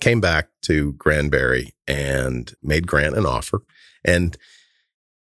[0.00, 3.62] came back to Granbury and made Grant an offer.
[4.04, 4.36] And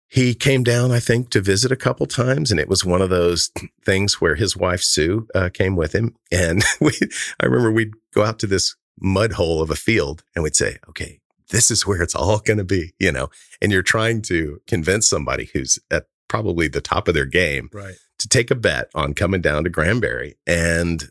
[0.09, 3.11] he came down, I think, to visit a couple times, and it was one of
[3.11, 3.51] those
[3.85, 6.93] things where his wife Sue uh, came with him, and we.
[7.39, 10.77] I remember we'd go out to this mud hole of a field, and we'd say,
[10.89, 11.19] "Okay,
[11.51, 13.29] this is where it's all going to be," you know.
[13.61, 17.95] And you're trying to convince somebody who's at probably the top of their game, right.
[18.17, 21.09] to take a bet on coming down to Granbury, and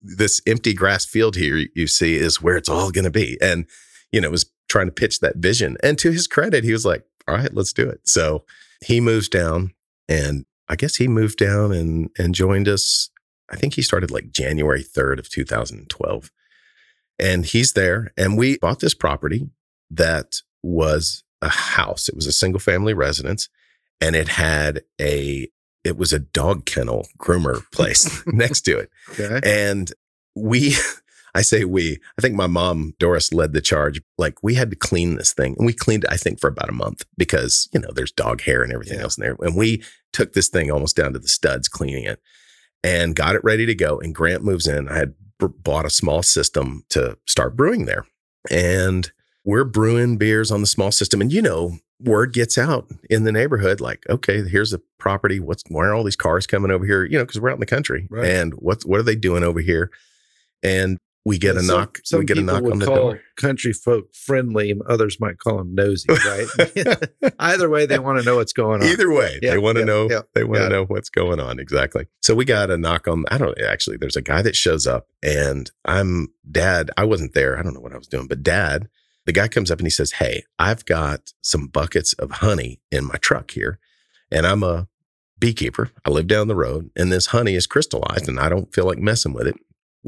[0.00, 3.66] this empty grass field here you see is where it's all going to be, and
[4.10, 5.76] you know, was trying to pitch that vision.
[5.82, 8.00] And to his credit, he was like, all right, let's do it.
[8.04, 8.44] So
[8.84, 9.72] he moves down
[10.08, 13.10] and I guess he moved down and, and joined us.
[13.50, 16.30] I think he started like January 3rd of 2012.
[17.18, 18.12] And he's there.
[18.16, 19.48] And we bought this property
[19.90, 22.08] that was a house.
[22.08, 23.48] It was a single family residence
[24.00, 25.48] and it had a
[25.84, 28.90] it was a dog kennel groomer place next to it.
[29.10, 29.40] Okay.
[29.44, 29.92] And
[30.34, 30.74] we
[31.38, 31.98] I say we.
[32.18, 34.02] I think my mom, Doris, led the charge.
[34.18, 36.10] Like we had to clean this thing, and we cleaned it.
[36.12, 39.04] I think for about a month because you know there's dog hair and everything Yeah.
[39.04, 39.36] else in there.
[39.40, 42.20] And we took this thing almost down to the studs, cleaning it,
[42.82, 44.00] and got it ready to go.
[44.00, 44.88] And Grant moves in.
[44.88, 48.04] I had b- bought a small system to start brewing there,
[48.50, 49.10] and
[49.44, 51.20] we're brewing beers on the small system.
[51.20, 55.38] And you know, word gets out in the neighborhood, like, okay, here's a property.
[55.38, 57.04] What's why are all these cars coming over here?
[57.04, 58.28] You know, because we're out in the country, Right.
[58.28, 59.92] and what what are they doing over here?
[60.64, 60.98] And
[61.28, 61.98] we get a Some- knock.
[62.04, 63.20] Some we get a people knock on the call door.
[63.36, 66.46] Country folk friendly, and others might call them nosy, right?
[67.38, 68.88] Either way, they want to know what's going on.
[68.88, 70.08] Either way, Yeah, they want to yeah, know.
[70.10, 72.06] yeah, they want to know what's going on exactly.
[72.22, 73.24] So we got a knock on.
[73.30, 73.98] I don't actually.
[73.98, 76.90] There's a guy that shows up, and I'm dad.
[76.96, 77.58] I wasn't there.
[77.58, 78.88] I don't know what I was doing, but dad.
[79.26, 83.04] The guy comes up and he says, "Hey, I've got some buckets of honey in
[83.04, 83.78] my truck here,
[84.30, 84.88] and I'm a
[85.38, 85.90] beekeeper.
[86.04, 88.98] I live down the road, and this honey is crystallized, and I don't feel like
[88.98, 89.56] messing with it.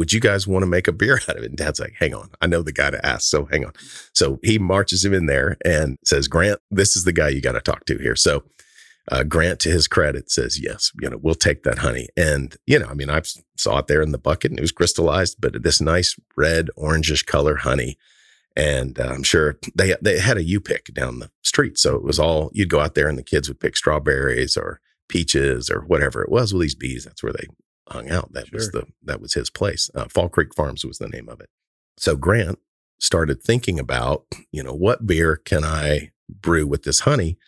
[0.00, 2.14] Would you guys want to make a beer out of it?" And Dad's like, "Hang
[2.14, 3.72] on, I know the guy to ask, so hang on."
[4.14, 7.52] So he marches him in there and says, "Grant, this is the guy you got
[7.52, 8.42] to talk to here." So
[9.10, 12.78] uh, Grant, to his credit, says, "Yes, you know, we'll take that honey." And you
[12.78, 13.20] know, I mean, I
[13.58, 17.26] saw it there in the bucket, and it was crystallized, but this nice red, orangish
[17.26, 17.98] color honey.
[18.56, 22.02] And uh, I'm sure they they had a U pick down the street, so it
[22.02, 25.80] was all you'd go out there, and the kids would pick strawberries or peaches or
[25.82, 26.54] whatever it was.
[26.54, 27.48] with these bees, that's where they
[27.90, 28.32] hung out.
[28.32, 29.90] That was the that was his place.
[29.94, 31.48] Uh, Fall Creek Farms was the name of it.
[31.96, 32.58] So Grant
[32.98, 37.38] started thinking about, you know, what beer can I brew with this honey?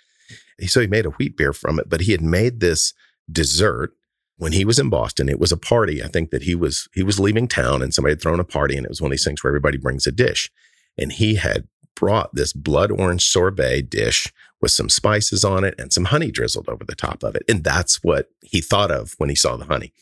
[0.66, 2.92] So he made a wheat beer from it, but he had made this
[3.30, 3.94] dessert
[4.36, 5.28] when he was in Boston.
[5.28, 6.02] It was a party.
[6.02, 8.76] I think that he was he was leaving town and somebody had thrown a party
[8.76, 10.50] and it was one of these things where everybody brings a dish.
[10.98, 15.92] And he had brought this blood orange sorbet dish with some spices on it and
[15.92, 17.42] some honey drizzled over the top of it.
[17.48, 19.92] And that's what he thought of when he saw the honey.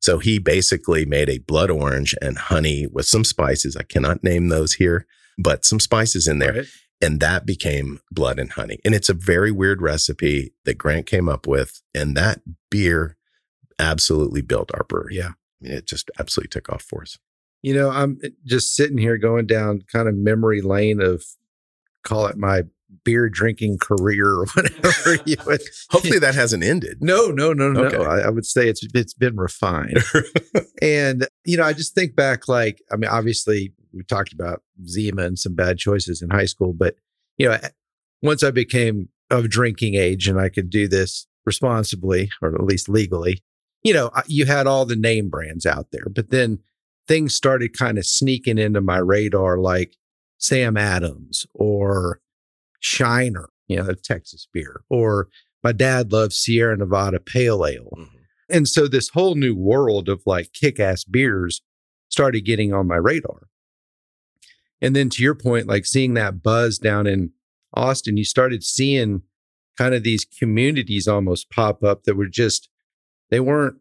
[0.00, 3.76] So he basically made a blood orange and honey with some spices.
[3.76, 5.06] I cannot name those here,
[5.38, 6.52] but some spices in there.
[6.52, 6.66] Right?
[7.02, 8.78] And that became blood and honey.
[8.84, 11.82] And it's a very weird recipe that Grant came up with.
[11.94, 13.16] And that beer
[13.78, 15.16] absolutely built our brewery.
[15.16, 15.28] Yeah.
[15.28, 17.18] I mean, it just absolutely took off for us.
[17.62, 21.24] You know, I'm just sitting here going down kind of memory lane of
[22.02, 22.62] call it my
[23.04, 25.62] beer drinking career or whatever you would.
[25.90, 26.98] Hopefully that hasn't ended.
[27.00, 27.84] No, no, no, no.
[27.84, 27.96] Okay.
[27.96, 30.02] I, I would say it's it's been refined.
[30.82, 35.22] and you know, I just think back, like, I mean, obviously we talked about Zima
[35.22, 36.96] and some bad choices in high school, but
[37.38, 37.70] you know, eh,
[38.22, 42.88] once I became of drinking age and I could do this responsibly or at least
[42.88, 43.42] legally,
[43.82, 46.58] you know, you had all the name brands out there, but then
[47.06, 49.96] things started kind of sneaking into my radar, like
[50.38, 52.20] Sam Adams or
[52.80, 55.28] Shiner, you know, Texas beer, or
[55.62, 57.92] my dad loved Sierra Nevada Pale Ale.
[57.96, 58.16] Mm-hmm.
[58.48, 61.62] And so this whole new world of like kick ass beers
[62.08, 63.48] started getting on my radar.
[64.80, 67.32] And then to your point, like seeing that buzz down in
[67.74, 69.22] Austin, you started seeing
[69.76, 72.68] kind of these communities almost pop up that were just,
[73.30, 73.76] they weren't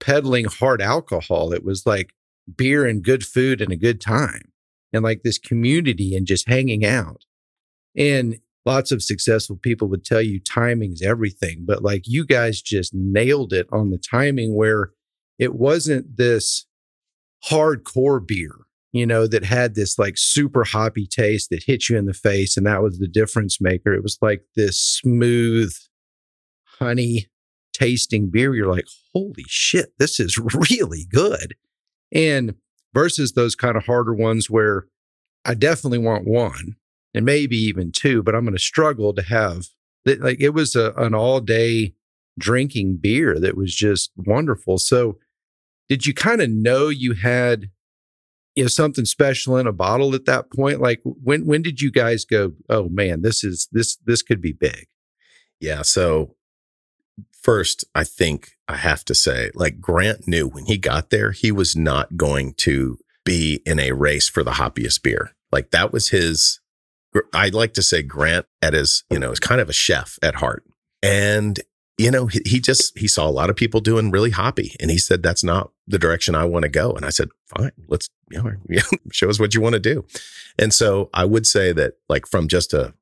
[0.00, 1.52] peddling hard alcohol.
[1.52, 2.12] It was like
[2.56, 4.52] beer and good food and a good time
[4.92, 7.24] and like this community and just hanging out.
[7.96, 12.92] And lots of successful people would tell you timing's everything, but like you guys just
[12.94, 14.90] nailed it on the timing where
[15.38, 16.66] it wasn't this
[17.48, 18.54] hardcore beer,
[18.92, 22.56] you know, that had this like super hoppy taste that hit you in the face.
[22.56, 23.94] And that was the difference maker.
[23.94, 25.72] It was like this smooth
[26.78, 27.28] honey
[27.72, 30.38] tasting beer, you're like, holy shit, this is
[30.70, 31.54] really good.
[32.12, 32.54] And
[32.94, 34.86] versus those kind of harder ones where
[35.44, 36.76] I definitely want one
[37.14, 39.66] and maybe even two, but I'm going to struggle to have
[40.06, 41.94] like it was a, an all day
[42.38, 44.78] drinking beer that was just wonderful.
[44.78, 45.18] So,
[45.88, 47.70] did you kind of know you had
[48.54, 50.80] you know something special in a bottle at that point?
[50.80, 52.52] Like when when did you guys go?
[52.68, 54.86] Oh man, this is this this could be big.
[55.60, 55.82] Yeah.
[55.82, 56.36] So
[57.42, 61.50] first, I think I have to say, like Grant knew when he got there, he
[61.50, 65.32] was not going to be in a race for the hoppiest beer.
[65.52, 66.60] Like that was his.
[67.32, 70.36] I'd like to say Grant at his, you know, is kind of a chef at
[70.36, 70.64] heart.
[71.02, 71.60] And
[71.98, 74.88] you know, he, he, just he saw a lot of people doing really hoppy, and
[74.88, 76.92] he said that's not the direction I want to go.
[76.92, 80.04] And I said, fine, let's you know, show us what you want to do.
[80.58, 82.94] And so I would say that like from just a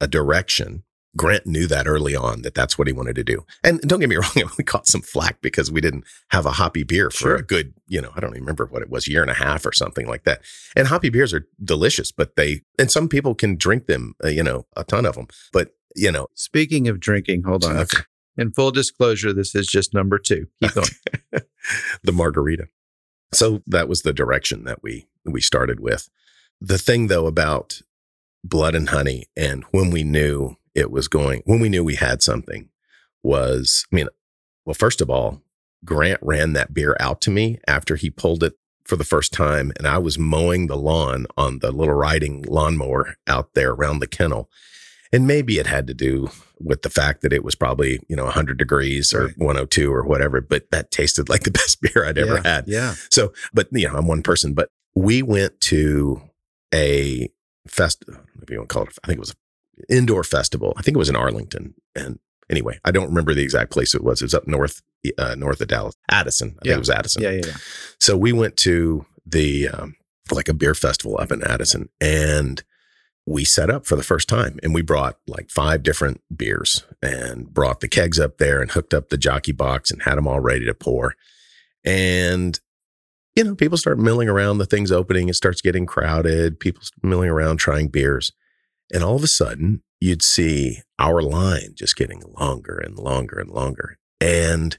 [0.00, 0.82] a direction,
[1.16, 3.44] Grant knew that early on that that's what he wanted to do.
[3.64, 6.82] And don't get me wrong, we caught some flack because we didn't have a hoppy
[6.82, 7.36] beer for sure.
[7.36, 9.64] a good, you know, I don't even remember what it was, year and a half
[9.64, 10.42] or something like that.
[10.74, 14.42] And hoppy beers are delicious, but they and some people can drink them, uh, you
[14.42, 15.28] know, a ton of them.
[15.52, 17.78] But you know, speaking of drinking, hold on.
[17.78, 18.02] Okay.
[18.36, 20.46] In full disclosure, this is just number two.
[20.62, 20.88] Keep going.
[22.02, 22.68] the margarita.
[23.32, 26.08] So that was the direction that we we started with.
[26.60, 27.80] The thing though about
[28.44, 32.22] blood and honey and when we knew it was going when we knew we had
[32.22, 32.68] something
[33.24, 34.08] was I mean,
[34.64, 35.42] well, first of all,
[35.84, 39.72] Grant ran that beer out to me after he pulled it for the first time
[39.76, 44.06] and I was mowing the lawn on the little riding lawnmower out there around the
[44.06, 44.48] kennel.
[45.12, 48.24] And maybe it had to do with the fact that it was probably, you know,
[48.24, 49.38] 100 degrees or right.
[49.38, 52.64] 102 or whatever, but that tasted like the best beer I'd ever yeah, had.
[52.68, 52.94] Yeah.
[53.10, 56.20] So, but, you know, I'm one person, but we went to
[56.74, 57.28] a
[57.68, 58.04] fest,
[58.42, 59.36] if you want to call it, I think it was an
[59.88, 60.72] indoor festival.
[60.76, 61.74] I think it was in Arlington.
[61.94, 62.18] And
[62.50, 64.20] anyway, I don't remember the exact place it was.
[64.20, 64.82] It was up north,
[65.18, 66.48] uh, north of Dallas, Addison.
[66.48, 66.70] I yeah.
[66.70, 67.22] think it was Addison.
[67.22, 67.56] Yeah, yeah, yeah.
[68.00, 69.96] So we went to the, um,
[70.32, 72.62] like a beer festival up in Addison and
[73.26, 77.52] we set up for the first time and we brought like five different beers and
[77.52, 80.40] brought the kegs up there and hooked up the jockey box and had them all
[80.40, 81.14] ready to pour.
[81.84, 82.58] And,
[83.34, 87.28] you know, people start milling around, the thing's opening, it starts getting crowded, people milling
[87.28, 88.32] around trying beers.
[88.92, 93.50] And all of a sudden, you'd see our line just getting longer and longer and
[93.50, 93.98] longer.
[94.20, 94.78] And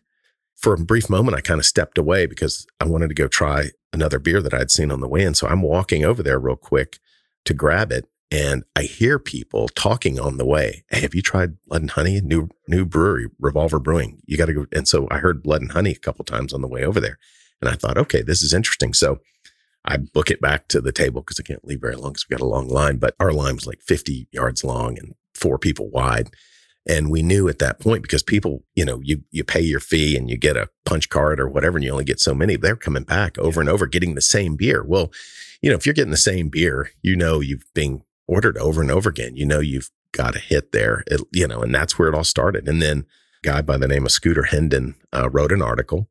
[0.56, 3.72] for a brief moment, I kind of stepped away because I wanted to go try
[3.93, 5.36] another beer that I'd seen on the way in.
[5.36, 7.00] So I'm walking over there real quick
[7.46, 8.06] to grab it.
[8.30, 10.84] And I hear people talking on the way.
[10.89, 12.20] Hey, have you tried Blood and Honey?
[12.20, 14.22] New new brewery, Revolver Brewing.
[14.26, 14.65] You got to go.
[14.74, 17.17] And so I heard Blood and Honey a couple times on the way over there.
[17.62, 18.93] And I thought, okay, this is interesting.
[18.93, 19.20] So
[19.88, 22.36] I book it back to the table because I can't leave very long because we
[22.36, 22.97] got a long line.
[22.97, 26.30] But our line was like 50 yards long and four people wide.
[26.89, 30.15] And we knew at that point because people, you know, you you pay your fee
[30.15, 32.56] and you get a punch card or whatever, and you only get so many.
[32.56, 34.84] They're coming back over and over, getting the same beer.
[34.86, 35.12] Well,
[35.62, 38.91] you know, if you're getting the same beer, you know you've been ordered over and
[38.91, 39.36] over again.
[39.36, 42.23] You know, you've got a hit there, it, you know, and that's where it all
[42.23, 42.69] started.
[42.69, 43.06] And then
[43.43, 46.10] a guy by the name of Scooter Hendon uh, wrote an article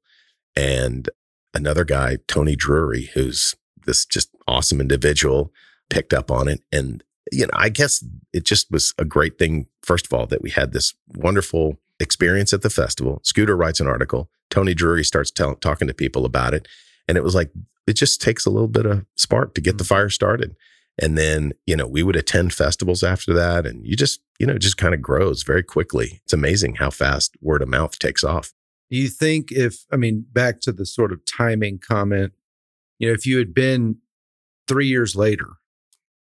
[0.54, 1.08] and
[1.54, 3.54] another guy, Tony Drury, who's
[3.87, 5.53] this just awesome individual,
[5.90, 6.62] picked up on it.
[6.70, 10.42] And, you know, I guess it just was a great thing, first of all, that
[10.42, 13.20] we had this wonderful experience at the festival.
[13.22, 14.31] Scooter writes an article.
[14.51, 16.68] Tony Drury starts tell, talking to people about it.
[17.09, 17.51] And it was like,
[17.87, 19.94] it just takes a little bit of spark to get the mm-hmm.
[19.94, 20.57] fire started.
[20.99, 23.66] And then, you know, we would attend festivals after that.
[23.66, 26.20] And you just, you know, just kind of grows very quickly.
[26.25, 28.53] It's amazing how fast word of mouth takes off.
[28.90, 32.33] Do you think if, I mean, back to the sort of timing comment,
[32.98, 33.96] you know, if you had been
[34.68, 35.48] three years later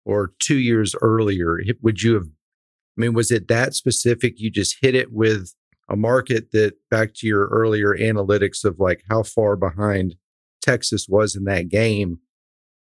[0.05, 4.35] or two years earlier, would you have, I mean, was it that specific?
[4.37, 5.55] You just hit it with
[5.89, 10.17] a market that, back to your earlier analytics of like how far behind
[10.61, 12.19] Texas was in that game,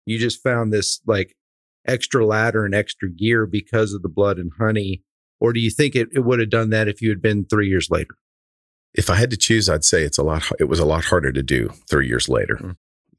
[0.05, 1.35] you just found this like
[1.87, 5.03] extra ladder and extra gear because of the blood and honey?
[5.39, 7.67] Or do you think it, it would have done that if you had been three
[7.67, 8.15] years later?
[8.93, 11.31] If I had to choose, I'd say it's a lot, it was a lot harder
[11.31, 12.55] to do three years later.
[12.55, 12.71] Mm-hmm.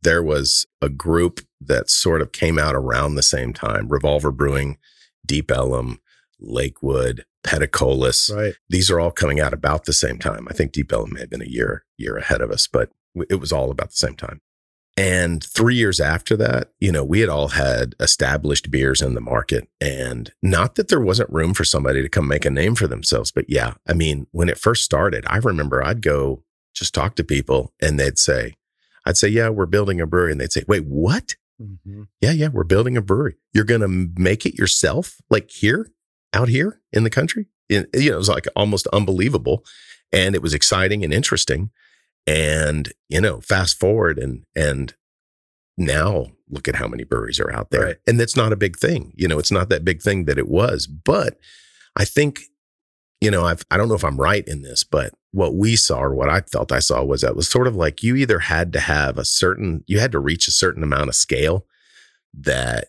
[0.05, 4.79] There was a group that sort of came out around the same time Revolver Brewing,
[5.27, 6.01] Deep Ellum,
[6.39, 8.35] Lakewood, Peticolas.
[8.35, 8.55] Right.
[8.69, 10.47] These are all coming out about the same time.
[10.49, 12.91] I think Deep Ellum may have been a year year ahead of us, but
[13.29, 14.41] it was all about the same time.
[14.97, 19.21] And three years after that, you know, we had all had established beers in the
[19.21, 19.69] market.
[19.81, 23.33] And not that there wasn't room for somebody to come make a name for themselves,
[23.33, 26.45] but yeah, I mean, when it first started, I remember I'd go
[26.75, 28.55] just talk to people and they'd say,
[29.07, 30.33] I'd say, yeah, we're building a brewery.
[30.33, 31.35] And they'd say, wait, what?
[31.61, 32.05] Mm-hmm.
[32.21, 33.37] Yeah, yeah, we're building a brewery.
[33.53, 33.89] You're going to
[34.21, 35.91] make it yourself, like here,
[36.33, 37.47] out here in the country?
[37.69, 39.65] you know, it was like almost unbelievable.
[40.13, 41.71] and it was exciting and interesting.
[42.27, 44.95] And, you know, fast forward and, and
[45.77, 47.85] now look at how many breweries are out there.
[47.85, 47.97] Right.
[48.07, 49.13] And that's not a big thing.
[49.17, 50.87] You know, it's not that big thing that it was.
[50.87, 51.39] But
[51.97, 52.43] I think,
[53.21, 55.99] you know, I've, I don't know if I'm right in this, but what we saw
[55.99, 58.73] or what I felt I saw was that was sort of like you either had
[58.73, 61.67] to have a certain, you had to reach a certain amount of scale
[62.33, 62.87] that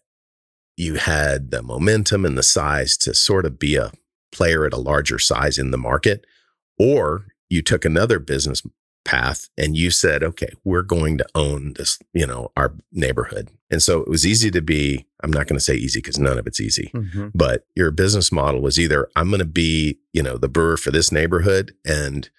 [0.78, 3.91] you had the momentum and the size to sort of be a
[4.32, 6.24] player at a larger size in the market,
[6.78, 8.62] or you took another business
[9.06, 13.49] path and you said, okay, we're going to own this, you know, our neighborhood.
[13.72, 16.38] And so it was easy to be, I'm not going to say easy because none
[16.38, 17.32] of it's easy, Mhm.
[17.34, 20.91] but your business model was either I'm going to be, you know, the brewer for
[20.91, 22.30] this neighborhood and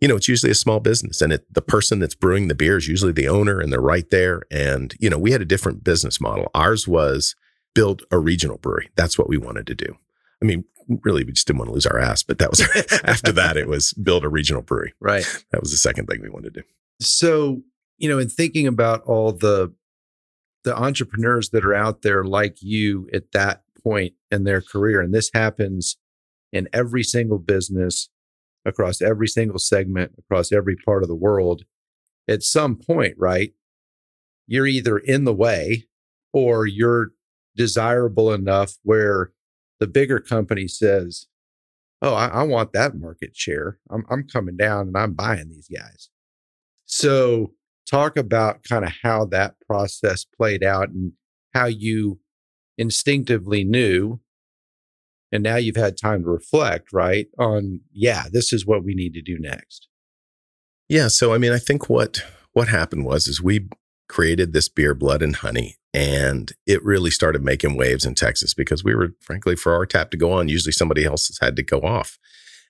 [0.00, 2.76] you know, it's usually a small business and it, the person that's brewing the beer
[2.76, 4.42] is usually the owner and they're right there.
[4.50, 6.50] And, you know, we had a different business model.
[6.54, 7.34] Ours was
[7.72, 8.90] build a regional brewery.
[8.96, 9.96] That's what we wanted to do.
[10.42, 10.64] I mean,
[11.02, 12.60] really, we just didn't want to lose our ass, but that was
[13.04, 14.94] after that, it was build a regional brewery.
[15.00, 15.24] Right.
[15.52, 16.66] That was the second thing we wanted to do.
[17.00, 17.62] So,
[17.98, 19.72] you know, in thinking about all the
[20.64, 25.14] the entrepreneurs that are out there like you at that point in their career, and
[25.14, 25.96] this happens
[26.52, 28.08] in every single business
[28.64, 31.62] across every single segment across every part of the world.
[32.28, 33.52] At some point, right?
[34.48, 35.84] You're either in the way
[36.32, 37.12] or you're
[37.56, 39.30] desirable enough where
[39.80, 41.26] the bigger company says,
[42.02, 43.78] Oh, I, I want that market share.
[43.90, 46.10] I'm, I'm coming down and I'm buying these guys.
[46.84, 47.52] So,
[47.86, 51.12] talk about kind of how that process played out and
[51.54, 52.20] how you
[52.76, 54.20] instinctively knew.
[55.32, 57.28] And now you've had time to reflect, right?
[57.38, 59.88] On, yeah, this is what we need to do next.
[60.88, 61.08] Yeah.
[61.08, 63.68] So, I mean, I think what, what happened was, is we
[64.08, 68.84] created this beer, blood and honey, and it really started making waves in Texas because
[68.84, 71.62] we were, frankly, for our tap to go on, usually somebody else has had to
[71.62, 72.18] go off.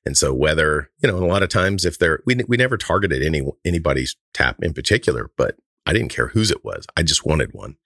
[0.04, 3.24] And so whether, you know, a lot of times if they're, we, we never targeted
[3.24, 6.86] any, anybody's tap in particular, but I didn't care whose it was.
[6.96, 7.76] I just wanted one.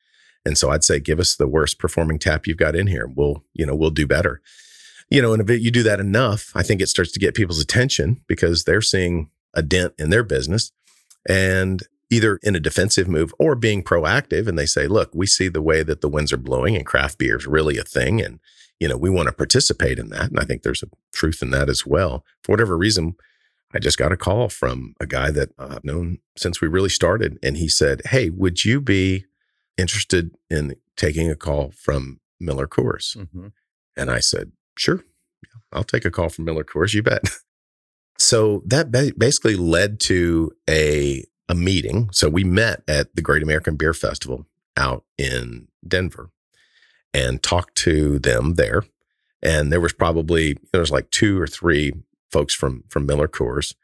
[0.44, 3.10] And so I'd say, give us the worst performing tap you've got in here.
[3.14, 4.42] We'll, you know, we'll do better.
[5.08, 7.60] You know, and if you do that enough, I think it starts to get people's
[7.60, 10.72] attention because they're seeing a dent in their business
[11.26, 14.48] and either in a defensive move or being proactive.
[14.48, 17.18] And they say, look, we see the way that the winds are blowing and craft
[17.18, 18.20] beer is really a thing.
[18.20, 18.40] And,
[18.80, 20.30] you know, we want to participate in that.
[20.30, 22.24] And I think there's a truth in that as well.
[22.42, 23.14] For whatever reason,
[23.72, 27.38] I just got a call from a guy that I've known since we really started.
[27.42, 29.26] And he said, Hey, would you be
[29.78, 33.16] interested in taking a call from Miller Coors?
[33.16, 33.48] Mm-hmm.
[33.96, 35.04] And I said, Sure.
[35.72, 36.94] I'll take a call from Miller Coors.
[36.94, 37.22] You bet.
[38.20, 42.08] So that ba- basically led to a, a meeting.
[42.12, 44.46] So we met at the Great American Beer Festival
[44.76, 46.30] out in Denver
[47.12, 48.84] and talked to them there.
[49.42, 51.92] And there was probably, there was like two or three
[52.30, 53.74] folks from, from Miller Coors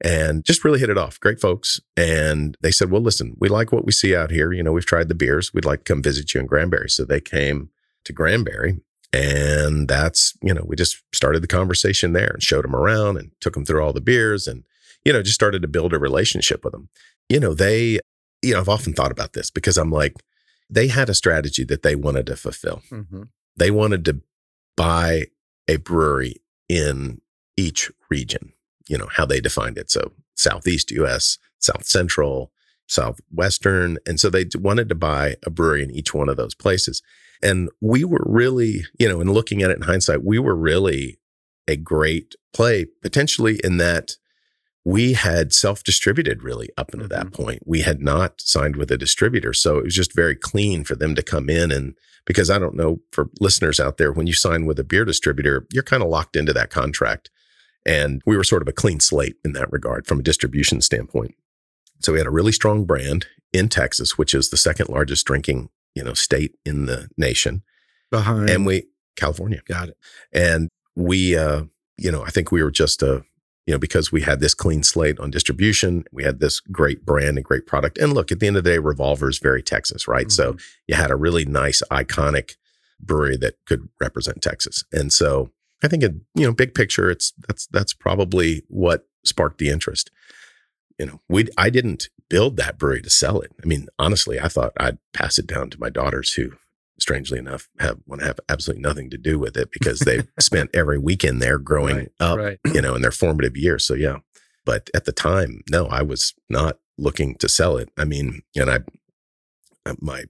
[0.00, 1.20] and just really hit it off.
[1.20, 1.78] Great folks.
[1.94, 4.50] And they said, well, listen, we like what we see out here.
[4.50, 5.52] You know, we've tried the beers.
[5.52, 6.88] We'd like to come visit you in Granbury.
[6.88, 7.68] So they came
[8.04, 8.80] to Granbury
[9.12, 13.32] and that's, you know, we just started the conversation there and showed them around and
[13.40, 14.64] took them through all the beers and,
[15.04, 16.88] you know, just started to build a relationship with them.
[17.28, 18.00] You know, they,
[18.42, 20.14] you know, I've often thought about this because I'm like,
[20.68, 22.82] they had a strategy that they wanted to fulfill.
[22.90, 23.22] Mm-hmm.
[23.56, 24.20] They wanted to
[24.76, 25.26] buy
[25.68, 26.36] a brewery
[26.68, 27.20] in
[27.56, 28.52] each region,
[28.88, 29.90] you know, how they defined it.
[29.90, 32.52] So Southeast US, South Central,
[32.86, 33.98] Southwestern.
[34.06, 37.02] And so they wanted to buy a brewery in each one of those places.
[37.42, 41.18] And we were really, you know, in looking at it in hindsight, we were really
[41.68, 44.16] a great play potentially in that
[44.84, 47.32] we had self distributed really up until that Mhm.
[47.32, 47.62] point.
[47.66, 49.52] We had not signed with a distributor.
[49.52, 51.70] So it was just very clean for them to come in.
[51.70, 55.04] And because I don't know for listeners out there, when you sign with a beer
[55.04, 57.30] distributor, you're kind of locked into that contract.
[57.84, 61.34] And we were sort of a clean slate in that regard from a distribution standpoint.
[62.00, 65.68] So we had a really strong brand in Texas, which is the second largest drinking,
[65.94, 67.62] you know, state in the nation.
[68.10, 68.48] Behind.
[68.50, 69.62] And we California.
[69.66, 69.96] got it.
[70.32, 71.64] And we uh,
[71.98, 73.22] you know, I think we were just a
[73.66, 77.36] you know, because we had this clean slate on distribution, we had this great brand
[77.36, 77.98] and great product.
[77.98, 80.30] And look, at the end of the day, Revolver is very Texas, right?
[80.30, 80.60] So Mhm.
[80.88, 82.56] you had a really nice, iconic
[82.98, 84.84] brewery that could represent Texas.
[84.92, 85.52] And so
[85.82, 90.10] I think, it, you know, big picture, it's that's that's probably what sparked the interest.
[90.98, 93.52] You know, we I didn't build that brewery to sell it.
[93.62, 96.52] I mean, honestly, I thought I'd pass it down to my daughters, who,
[97.02, 100.70] strangely enough, have want to have absolutely nothing to do with it because they spent
[100.74, 102.58] every weekend there growing Right, up right.
[102.72, 103.84] you know, in their formative years.
[103.86, 104.18] So yeah.
[104.66, 107.88] But at the time, no, I was not looking to sell it.
[107.96, 108.80] I mean, and I
[109.86, 110.24] uh, my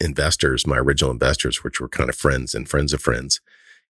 [0.00, 3.40] investors, my original investors, which were kind of friends and friends of friends,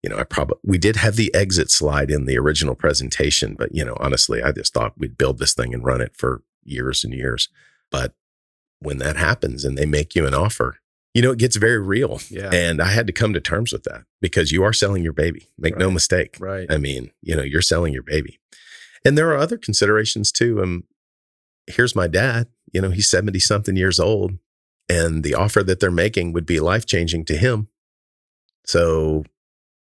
[0.03, 3.74] you know, I probably, we did have the exit slide in the original presentation, but,
[3.74, 7.03] you know, honestly, I just thought we'd build this thing and run it for years
[7.05, 7.47] and years.
[7.89, 8.14] But
[8.80, 10.78] when that happens and they make you an offer,
[11.14, 12.20] you know, it gets very real.
[12.30, 12.49] Yeah.
[12.51, 15.49] And I had to come to terms with that because you are selling your baby.
[15.57, 16.38] Make no mistake.
[16.39, 16.66] Right.
[16.72, 18.39] I mean, you know, you're selling your baby.
[19.05, 20.61] And there are other considerations too.
[20.64, 20.84] Um,
[21.68, 24.38] here's my dad, you know, he's 70 something years old,
[24.89, 27.68] and the offer that they're making would be life changing to him.
[28.66, 29.24] So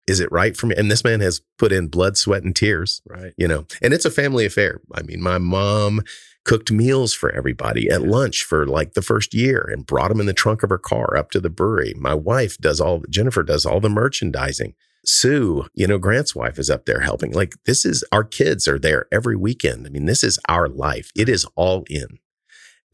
[0.06, 0.74] is it right for me?
[0.76, 3.32] And this man has put in blood, sweat, and tears, Right.
[3.36, 4.80] you know, and it's a family affair.
[4.94, 6.02] I mean, my mom
[6.48, 10.24] cooked meals for everybody at lunch for like the first year and brought them in
[10.24, 11.92] the trunk of her car up to the brewery.
[11.98, 14.74] My wife does all, Jennifer does all the merchandising.
[15.04, 17.32] Sue, you know, Grant's wife is up there helping.
[17.32, 19.86] Like, this is our kids are there every weekend.
[19.86, 21.10] I mean, this is our life.
[21.14, 22.18] It is all in.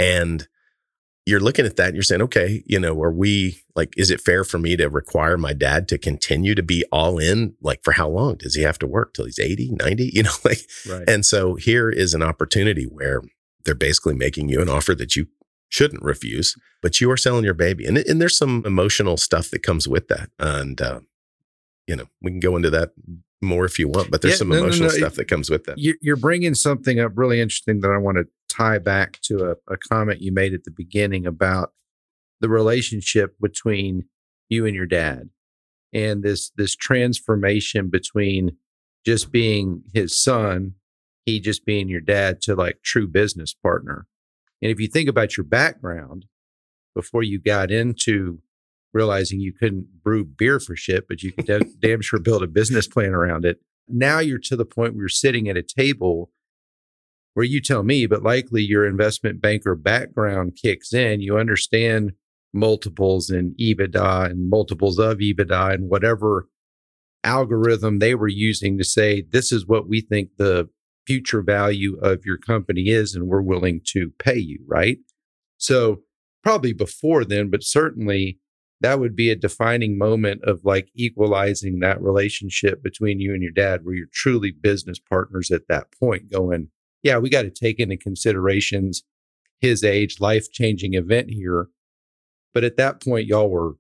[0.01, 0.49] And
[1.25, 4.21] you're looking at that and you're saying, okay, you know, are we like, is it
[4.21, 7.55] fair for me to require my dad to continue to be all in?
[7.63, 8.35] Like, for how long?
[8.37, 10.11] Does he have to work till he's 80, 90?
[10.13, 11.09] You know, like, Right.
[11.09, 13.23] and so here is an opportunity where
[13.65, 15.27] they're basically making you an offer that you
[15.69, 17.85] shouldn't refuse, but you are selling your baby.
[17.87, 20.31] And, and there's some emotional stuff that comes with that.
[20.39, 21.01] And, uh,
[21.87, 22.93] you know, we can go into that
[23.43, 25.51] more if you want, but there's Yeah, some no, no, emotional no, stuff that comes
[25.51, 25.79] with that.
[25.79, 29.73] You- You're bringing something up really interesting that I want to tie back to a,
[29.73, 31.73] a comment you made at the beginning about
[32.41, 34.05] the relationship between
[34.49, 35.31] you and your dad
[35.93, 38.57] and this this transformation between
[39.05, 40.75] just being his son,
[41.25, 44.07] he just being your dad to like true business partner.
[44.63, 46.27] And if you think about your background
[46.95, 48.41] before you got into
[48.93, 52.47] realizing you couldn't brew beer for shit, but you could da- damn sure build a
[52.47, 53.59] business plan around it.
[53.89, 56.31] Now you're to the point where you're sitting at a table
[57.35, 61.21] where you tell me, but likely your investment banker background kicks in.
[61.21, 62.13] You understand
[62.53, 66.49] multiples and EBITDA and multiples of EBITDA and whatever
[67.25, 70.69] algorithm they were using to say, this is what we think the
[71.07, 74.99] future value of your company is, and we're willing to pay you, right?
[75.59, 76.03] So,
[76.43, 78.39] probably before then, but certainly
[78.81, 83.53] that would be a defining moment of like equalizing that relationship between you and your
[83.53, 86.69] dad, where you're truly business partners at that point, going,
[87.03, 89.05] yeah, we got to take into considerations
[89.61, 91.69] his age, life changing event here.
[92.53, 93.77] But at that point, y'all were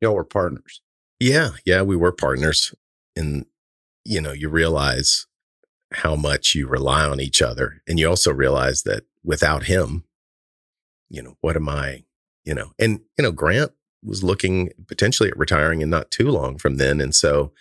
[0.00, 0.80] y'all were partners.
[1.18, 2.74] Yeah, yeah, we were partners.
[3.14, 3.44] And,
[4.04, 5.26] you know, you realize
[5.92, 7.82] how much you rely on each other.
[7.88, 10.04] And you also realize that without him,
[11.08, 12.04] you know, what am I,
[12.44, 13.72] you know, and, you know, Grant
[14.02, 17.00] was looking potentially at retiring and not too long from then.
[17.00, 17.52] And so,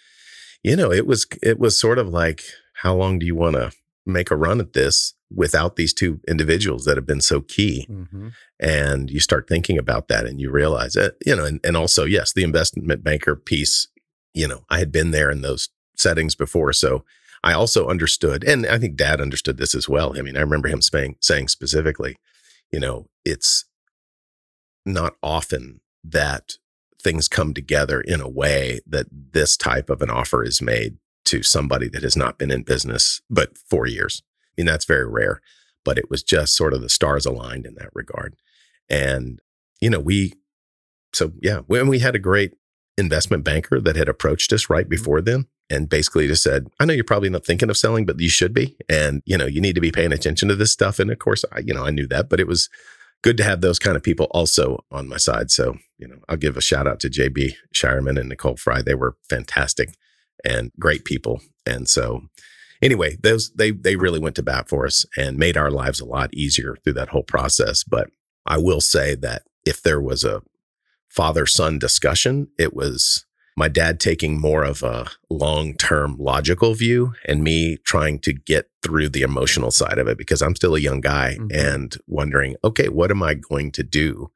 [0.64, 3.72] you know, it was, it was sort of like, how long do you want to
[4.06, 7.88] make a run at this without these two individuals that have been so key?
[7.90, 8.30] Mm-hmm.
[8.60, 12.06] and you start thinking about that and you realize that you know and, and also
[12.06, 13.88] yes the investment banker piece
[14.34, 17.04] you know i had been there in those settings before so
[17.44, 20.18] i also understood and i think dad understood this as well.
[20.18, 22.18] I mean i remember him saying saying specifically
[22.72, 23.66] you know it's
[24.86, 26.54] not often that
[27.02, 31.44] things come together in a way that this type of an offer is made to
[31.44, 34.24] somebody that has not been in business but 4 years.
[34.58, 35.42] I mean that's very rare
[35.86, 38.36] but it was just sort of the stars aligned in that regard.
[38.90, 39.40] And,
[39.82, 40.34] you know, we,
[41.14, 42.54] so yeah, when we had a great
[42.98, 44.90] investment banker that had approached us right mm-hmm.
[44.90, 48.20] before then and basically just said, I know you're probably not thinking of selling, but
[48.20, 48.76] you should be.
[48.88, 51.00] And, you know, you need to be paying attention to this stuff.
[51.00, 52.70] And of course, I, you know, I knew that, but it was
[53.22, 55.52] good to have those kind of people also on my side.
[55.52, 58.82] So, you know, I'll give a shout out to JB Shireman and Nicole Fry.
[58.82, 59.96] They were fantastic
[60.44, 61.42] and great people.
[61.66, 62.22] And so,
[62.82, 66.06] anyway, those they they really went to bat for us and made our lives a
[66.06, 67.84] lot easier through that whole process.
[67.84, 68.10] But
[68.46, 70.42] I will say that if there was a
[71.10, 73.26] father son discussion, it was
[73.60, 78.70] my dad taking more of a long term logical view and me trying to get
[78.82, 81.50] through the emotional side of it because I'm still a young guy Mhm.
[81.54, 84.32] and wondering, okay, what am I going to do?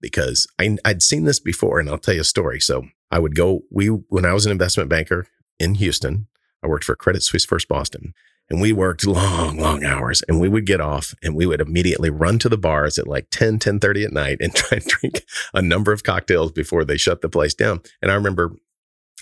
[0.00, 2.58] Because I, I'd seen this before, and I'll tell you a story.
[2.58, 5.26] So I would go, we, when I was an investment banker
[5.60, 6.26] in Houston,
[6.62, 8.14] I worked for Credit Suisse First Boston
[8.50, 10.22] and we worked long long hours.
[10.28, 13.28] And we would get off and we would immediately run to the bars at like
[13.30, 16.96] 10 10 30 at night and try and drink a number of cocktails before they
[16.96, 17.80] shut the place down.
[18.02, 18.56] And i remember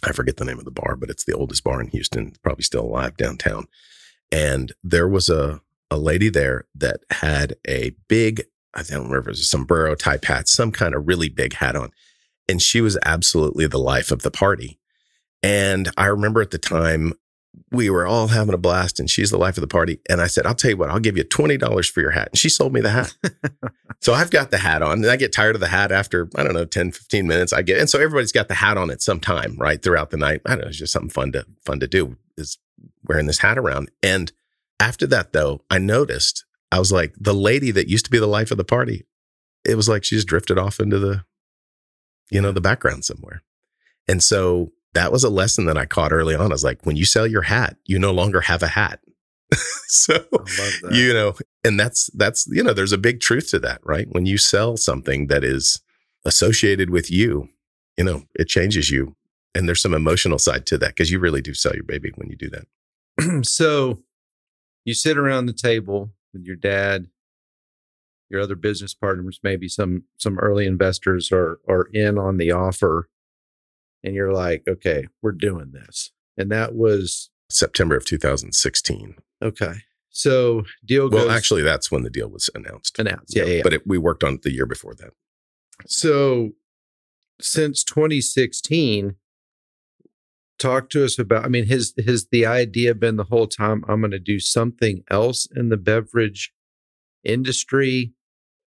[0.05, 2.65] i forget the name of the bar but it's the oldest bar in houston probably
[2.65, 3.67] still alive downtown.
[4.31, 5.61] And there was a
[5.91, 8.43] a lady there that had a big
[8.75, 11.77] i don't remember it was a sombrero type hat some kind of really big hat
[11.77, 11.91] on.
[12.49, 14.81] And she was absolutely the life of the party.
[15.43, 17.15] And i remember at the time
[17.73, 20.01] we were all having a blast and she's the life of the party.
[20.09, 22.29] And I said, I'll tell you what, I'll give you $20 for your hat.
[22.29, 23.17] And she sold me the hat.
[24.01, 26.43] so I've got the hat on and I get tired of the hat after, I
[26.43, 27.53] don't know, 10, 15 minutes.
[27.53, 29.83] I get, and so everybody's got the hat on at some time, right?
[29.83, 30.43] Throughout the night.
[30.47, 30.69] I don't know.
[30.69, 32.59] It's just something fun to, fun to do is
[33.07, 33.91] wearing this hat around.
[34.03, 34.33] And
[34.79, 38.27] after that though, I noticed, I was like, the lady that used to be the
[38.27, 39.07] life of the party,
[39.65, 41.25] it was like she just drifted off into the,
[42.31, 43.43] you know, the background somewhere.
[44.09, 46.51] And so that was a lesson that I caught early on.
[46.53, 49.01] I was like, when you sell your hat, you no longer have a hat.
[49.87, 50.25] so
[50.91, 51.35] you know,
[51.65, 54.07] and that's that's you know, there's a big truth to that, right?
[54.11, 55.81] When you sell something that is
[56.25, 57.49] associated with you,
[57.97, 59.17] you know, it changes you.
[59.55, 62.31] And there's some emotional side to that because you really do sell your baby when
[62.31, 63.45] you do that.
[63.47, 64.01] so
[64.85, 67.09] you sit around the table with your dad,
[68.31, 73.11] your other business partners, maybe some some early investors are are in on the offer
[74.05, 76.13] and you're like, okay, we're doing this.
[76.37, 79.17] And that was September of 2016.
[79.43, 79.75] Okay.
[80.11, 81.25] So deal goes.
[81.25, 82.99] Well, actually, that's when the deal was announced.
[82.99, 83.35] Announced.
[83.35, 83.45] Yeah.
[83.45, 83.63] yeah, yeah.
[83.63, 85.11] But it, we worked on it the year before that.
[85.87, 86.51] So
[87.41, 89.17] since 2016,
[90.59, 94.01] talk to us about, I mean, has, has the idea been the whole time, I'm
[94.01, 96.53] going to do something else in the beverage
[97.25, 98.13] industry?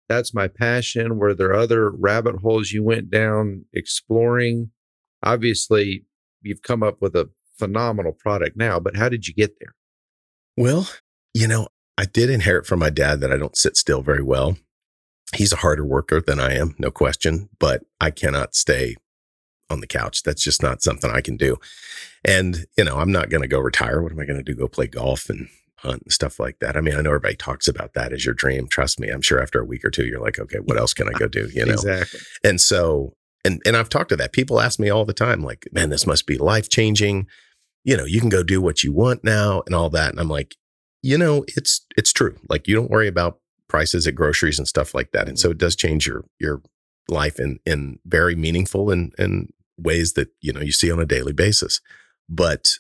[0.09, 1.19] That's my passion.
[1.19, 4.71] Were there other rabbit holes you went down exploring?
[5.23, 6.05] Obviously
[6.43, 9.75] you've come up with a phenomenal product now, but how did you get there?
[10.57, 10.89] Well,
[11.35, 14.57] you know, I did inherit from my dad that I don't sit still very well.
[15.35, 18.97] He's a harder worker than I am, no question, but I cannot stay
[19.69, 20.23] on the couch.
[20.23, 21.57] That's just not something I can do.
[22.25, 24.03] And, you know, I'm not going to go retire.
[24.03, 24.55] What am I going to do?
[24.55, 25.49] Go play golf and
[25.79, 26.77] hunt and stuff like that.
[26.77, 28.69] I mean, I know everybody talks about that as your dream.
[28.69, 29.09] Trust me.
[29.09, 31.29] I'm sure after a week or two, you're like, okay, what else can I go
[31.29, 31.49] do?
[31.53, 31.73] You know?
[31.73, 32.21] exactly.
[32.45, 33.15] And so
[33.47, 34.33] and and I've talked to that.
[34.33, 37.27] People ask me all the time, like, man, this must be life changing.
[37.85, 40.11] You know, you can go do what you want now and all that.
[40.11, 40.57] And I'm like,
[41.03, 42.37] you know, it's it's true.
[42.49, 43.39] Like you don't worry about
[43.69, 45.29] prices at groceries and stuff like that.
[45.29, 46.63] And so it does change your your
[47.09, 51.07] life in in very meaningful and and ways that, you know, you see on a
[51.07, 51.81] daily basis.
[52.29, 52.71] But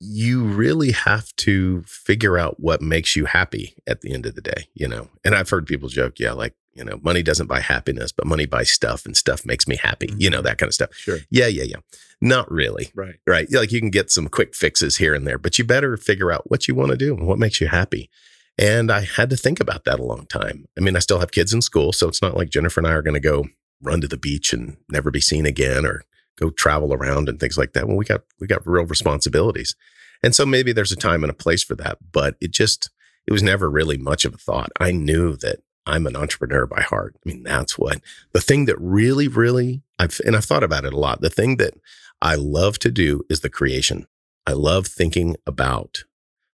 [0.00, 4.40] you really have to figure out what makes you happy at the end of the
[4.40, 5.08] day, you know.
[5.24, 8.46] And I've heard people joke, yeah, like you know, money doesn't buy happiness, but money
[8.46, 10.06] buys stuff and stuff makes me happy.
[10.06, 10.20] Mm-hmm.
[10.20, 10.94] You know, that kind of stuff.
[10.94, 11.18] Sure.
[11.28, 11.78] Yeah, yeah, yeah.
[12.20, 12.90] Not really.
[12.94, 13.16] Right.
[13.26, 13.50] Right.
[13.50, 16.48] Like you can get some quick fixes here and there, but you better figure out
[16.48, 18.08] what you want to do and what makes you happy.
[18.56, 20.66] And I had to think about that a long time.
[20.76, 22.92] I mean, I still have kids in school, so it's not like Jennifer and I
[22.92, 23.46] are going to go
[23.82, 26.02] run to the beach and never be seen again or
[26.38, 27.86] go travel around and things like that.
[27.86, 29.74] When we got we got real responsibilities.
[30.22, 32.90] And so maybe there's a time and a place for that, but it just
[33.26, 34.70] it was never really much of a thought.
[34.80, 37.16] I knew that I'm an entrepreneur by heart.
[37.16, 38.00] I mean, that's what
[38.32, 41.22] the thing that really, really, I've, and I've thought about it a lot.
[41.22, 41.74] The thing that
[42.20, 44.06] I love to do is the creation.
[44.46, 46.04] I love thinking about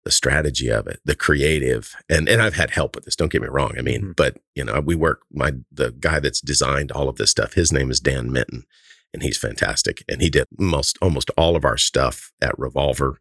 [0.05, 3.17] the strategy of it, the creative, and and I've had help with this.
[3.17, 3.75] Don't get me wrong.
[3.77, 4.13] I mean, mm-hmm.
[4.17, 5.21] but you know, we work.
[5.31, 7.55] My the guy that's designed all of this stuff.
[7.55, 8.65] His name is Dan Minton,
[9.13, 10.05] and he's fantastic.
[10.09, 13.19] And he did most almost all of our stuff at Revolver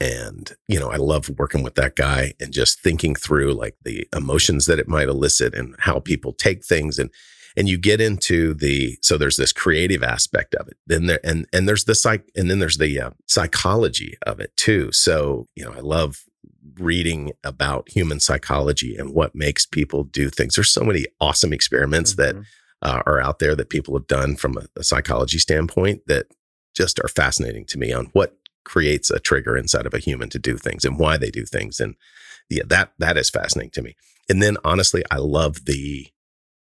[0.00, 4.06] and, you know, I love working with that guy and just thinking through like the
[4.14, 6.98] emotions that it might elicit and how people take things.
[6.98, 7.10] And,
[7.56, 10.76] and you get into the, so there's this creative aspect of it.
[10.86, 14.56] Then there, and, and there's the psych, and then there's the uh, psychology of it
[14.56, 14.92] too.
[14.92, 16.24] So, you know, I love
[16.78, 20.54] reading about human psychology and what makes people do things.
[20.54, 22.38] There's so many awesome experiments mm-hmm.
[22.38, 22.46] that
[22.82, 26.26] uh, are out there that people have done from a, a psychology standpoint that
[26.74, 30.38] just are fascinating to me on what creates a trigger inside of a human to
[30.38, 31.80] do things and why they do things.
[31.80, 31.96] And
[32.48, 33.96] yeah, that that is fascinating to me.
[34.28, 36.08] And then honestly, I love the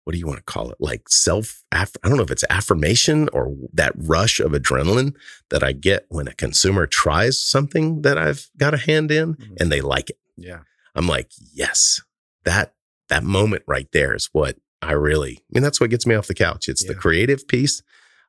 [0.08, 0.78] what do you want to call it?
[0.80, 5.18] Like self, I don't know if it's affirmation or that rush of adrenaline
[5.50, 9.56] that I get when a consumer tries something that I've got a hand in mm-hmm.
[9.60, 10.18] and they like it.
[10.38, 10.60] Yeah.
[10.96, 12.02] I'm like, yes,
[12.46, 12.74] that,
[13.10, 16.28] that moment right there is what I really, I mean, that's what gets me off
[16.28, 16.70] the couch.
[16.70, 16.90] It's yeah.
[16.90, 17.82] the creative piece.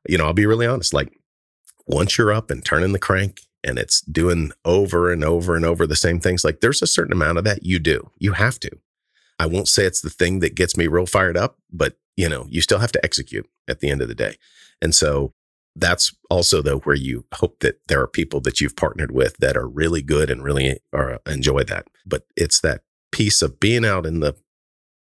[0.07, 0.93] You know, I'll be really honest.
[0.93, 1.13] Like
[1.85, 5.85] once you're up and turning the crank and it's doing over and over and over
[5.85, 8.11] the same things, like there's a certain amount of that you do.
[8.17, 8.71] You have to.
[9.37, 12.45] I won't say it's the thing that gets me real fired up, but you know,
[12.49, 14.35] you still have to execute at the end of the day.
[14.81, 15.33] And so
[15.75, 19.55] that's also though where you hope that there are people that you've partnered with that
[19.55, 21.87] are really good and really are, enjoy that.
[22.05, 22.81] But it's that
[23.11, 24.35] piece of being out in the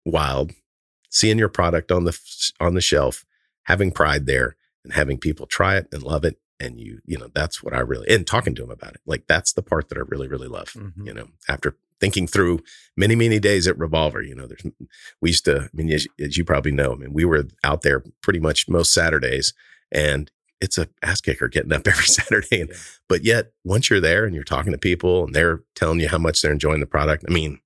[0.06, 0.52] wild,
[1.14, 2.18] seeing your product on the
[2.60, 3.26] on the shelf,
[3.64, 7.30] having pride there and having people try it and love it and you you know
[7.34, 9.98] that's what i really and talking to them about it like that's the part that
[9.98, 11.08] i really really love mm-hmm.
[11.08, 12.60] you know after thinking through
[12.96, 14.64] many many days at revolver you know there's
[15.20, 17.82] we used to i mean as, as, you probably know i mean we were out
[17.82, 19.54] there pretty much most saturdays
[19.92, 22.62] and it's a ass kicker getting up every Saturday.
[22.62, 22.72] And,
[23.10, 26.18] But yet, once you're there and you're talking to people and they're telling you how
[26.18, 27.60] much they're enjoying the product, I mean,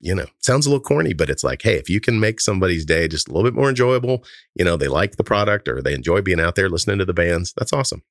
[0.00, 2.84] you know, sounds a little corny, but it's like, hey, if you can make somebody's
[2.84, 4.24] day just a little bit more enjoyable,
[4.54, 7.12] you know, they like the product or they enjoy being out there listening to the
[7.12, 8.02] bands, that's awesome.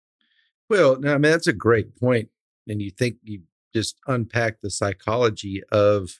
[0.69, 2.29] Well, no, I mean, that's a great point.
[2.67, 3.41] And you think you
[3.73, 6.19] just unpack the psychology of,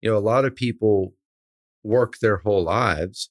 [0.00, 1.14] you know, a lot of people
[1.82, 3.30] work their whole lives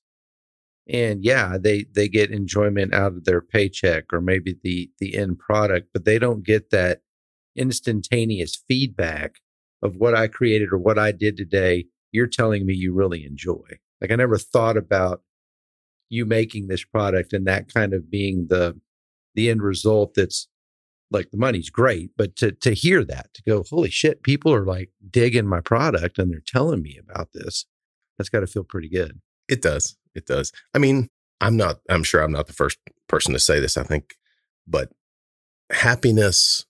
[0.89, 5.39] and yeah they they get enjoyment out of their paycheck or maybe the the end
[5.39, 7.01] product but they don't get that
[7.55, 9.35] instantaneous feedback
[9.81, 13.67] of what i created or what i did today you're telling me you really enjoy
[13.99, 15.21] like i never thought about
[16.09, 18.79] you making this product and that kind of being the
[19.35, 20.47] the end result that's
[21.09, 24.65] like the money's great but to to hear that to go holy shit people are
[24.65, 27.65] like digging my product and they're telling me about this
[28.17, 29.97] that's got to feel pretty good It does.
[30.15, 30.51] It does.
[30.73, 31.09] I mean,
[31.41, 32.77] I'm not, I'm sure I'm not the first
[33.09, 34.15] person to say this, I think,
[34.65, 34.89] but
[35.71, 36.65] happiness,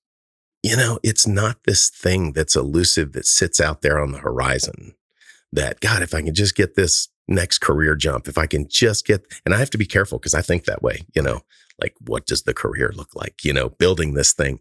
[0.64, 4.94] you know, it's not this thing that's elusive that sits out there on the horizon.
[5.52, 9.06] That, God, if I can just get this next career jump, if I can just
[9.06, 11.42] get, and I have to be careful because I think that way, you know,
[11.80, 13.44] like what does the career look like?
[13.44, 14.60] You know, building this thing.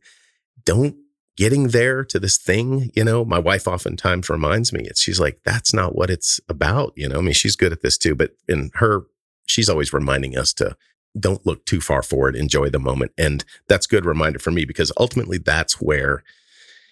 [0.65, 0.97] Don't
[1.37, 5.41] getting there to this thing, you know, my wife oftentimes reminds me, it's she's like,
[5.43, 6.93] that's not what it's about.
[6.97, 9.05] You know, I mean, she's good at this too, but in her,
[9.47, 10.77] she's always reminding us to
[11.19, 13.13] don't look too far forward, enjoy the moment.
[13.19, 16.23] And that's good reminder for me because ultimately that's where,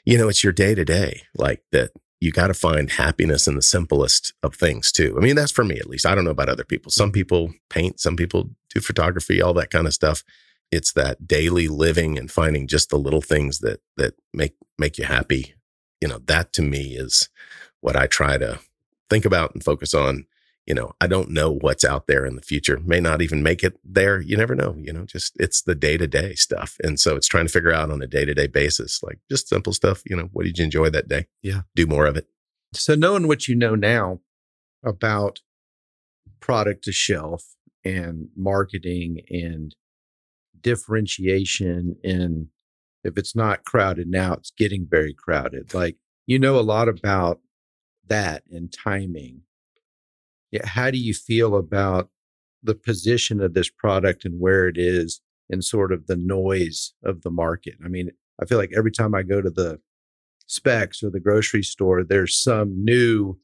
[0.05, 1.91] you know, it's your day to day, like that
[2.21, 5.15] you got to find happiness in the simplest of things too.
[5.17, 6.05] I mean, that's for me at least.
[6.05, 6.91] I don't know about other people.
[6.91, 10.25] Some people paint, some people do photography, all that kind of stuff
[10.71, 15.05] it's that daily living and finding just the little things that that make make you
[15.05, 15.55] happy
[16.01, 17.29] you know that to me is
[17.81, 18.59] what i try to
[19.09, 20.27] think about and focus on
[20.69, 23.65] you know i don't know what's out there in the future may not even make
[23.65, 27.27] it there you never know you know just it's the day-to-day stuff and so it's
[27.27, 30.45] trying to figure out on a day-to-day basis like just simple stuff you know what
[30.45, 31.63] did you enjoy that day Yeah.
[31.75, 32.27] do more of it
[32.75, 34.21] So, knowing what you know now
[34.85, 35.41] about
[36.41, 37.43] product to shelf
[37.85, 39.75] and marketing and
[40.61, 42.49] differentiation, and
[43.05, 45.73] if it's not crowded now, it's getting very crowded.
[45.75, 45.97] Like,
[46.27, 47.41] you know a lot about
[48.07, 49.43] that and timing.
[50.51, 50.67] Yeah.
[50.67, 52.11] How do you feel about
[52.63, 55.21] the position of this product and where it is
[55.51, 57.75] and sort of the noise of the market?
[57.85, 59.81] I mean, I feel like every time I go to the
[60.47, 63.39] Spec's or the grocery store, there's some new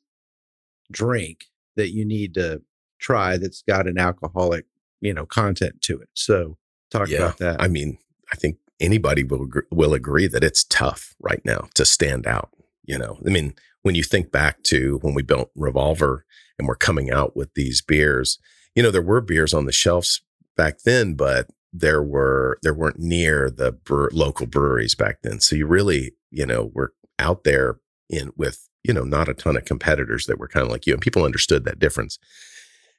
[0.91, 1.47] drink
[1.77, 2.63] that you need to
[3.01, 4.65] try that's got an alcoholic,
[5.01, 6.09] you know, content to it.
[6.15, 6.57] So
[6.91, 7.61] talk Yeah, about that.
[7.61, 7.99] i mean
[8.33, 12.51] i think anybody will will agree that it's tough right now to stand out
[12.85, 13.53] you know i mean
[13.85, 16.27] when you think back to when we built revolver
[16.59, 18.39] and we're coming out with these beers
[18.75, 20.21] you know there were beers on the shelves
[20.57, 23.77] back then but there were there weren't near the
[24.13, 25.41] local breweries back then.
[25.41, 27.79] So you really you know were out there
[28.09, 30.93] in with you know not a ton of competitors that were kind of like you
[30.93, 32.19] and people understood that difference.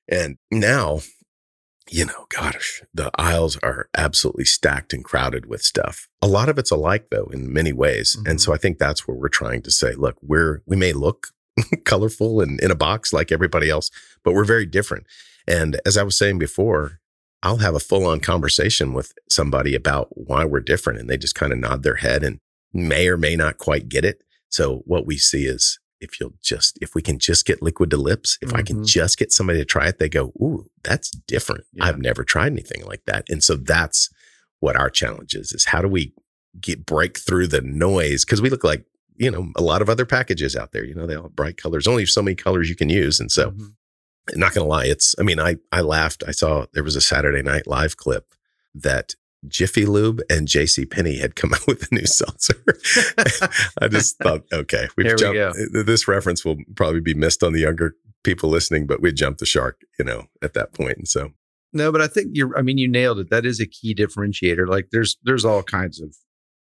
[0.10, 1.00] And now
[1.90, 6.08] you know, gosh, the aisles are absolutely stacked and crowded with stuff.
[6.22, 8.18] A lot of it's alike though in many ways.
[8.26, 8.56] And so mm-hmm.
[8.56, 11.28] I think that's where we're trying to say, look, we're we may look
[11.86, 13.92] colorful and in a box like everybody else,
[14.24, 15.06] but we're very different.
[15.48, 17.00] And as I was saying before,
[17.44, 21.54] I'll have a full-on conversation with somebody about why we're different and they just kind
[21.54, 22.40] of nod their head and
[22.74, 24.24] may or may not quite get it.
[24.50, 27.98] So what we see is if you'll just if we can just get liquid to
[27.98, 28.86] lips, if I can Mhm.
[28.88, 31.66] just get somebody to try it, they go, "Ooh, that's different.
[31.74, 31.86] Yeah.
[31.86, 34.10] I've never tried anything like that." And so that's
[34.60, 36.14] what our challenge is: is how do we
[36.60, 38.86] get break through the noise because we look like
[39.18, 40.84] you know a lot of other packages out there.
[40.86, 41.88] You know, they all have bright colors.
[41.88, 43.74] Only so many colors you can use, and so Mhm.
[44.36, 46.24] not gonna lie, it's I mean, I I laughed.
[46.28, 48.34] I saw there was a Saturday night live clip
[48.74, 49.16] that
[49.48, 52.56] Jiffy Lube and JC Penney had come out with a new seltzer.
[53.82, 57.54] I just thought, okay, we've Here we jumped this reference will probably be missed on
[57.54, 60.98] the younger people listening, but we jumped the shark, you know, at that point.
[60.98, 61.32] And so
[61.74, 63.30] No, but I think you're I mean you nailed it.
[63.30, 64.68] That is a key differentiator.
[64.68, 66.16] Like there's there's all kinds of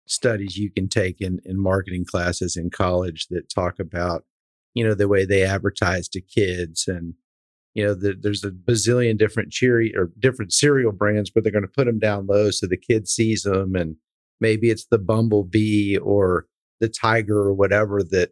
[0.07, 4.25] studies you can take in in marketing classes in college that talk about,
[4.73, 7.13] you know, the way they advertise to kids and
[7.73, 11.63] you know, the, there's a bazillion different cheery or different cereal brands, but they're going
[11.63, 13.75] to put them down low so the kid sees them.
[13.75, 13.95] And
[14.39, 16.47] maybe it's the bumblebee or
[16.79, 18.31] the tiger or whatever that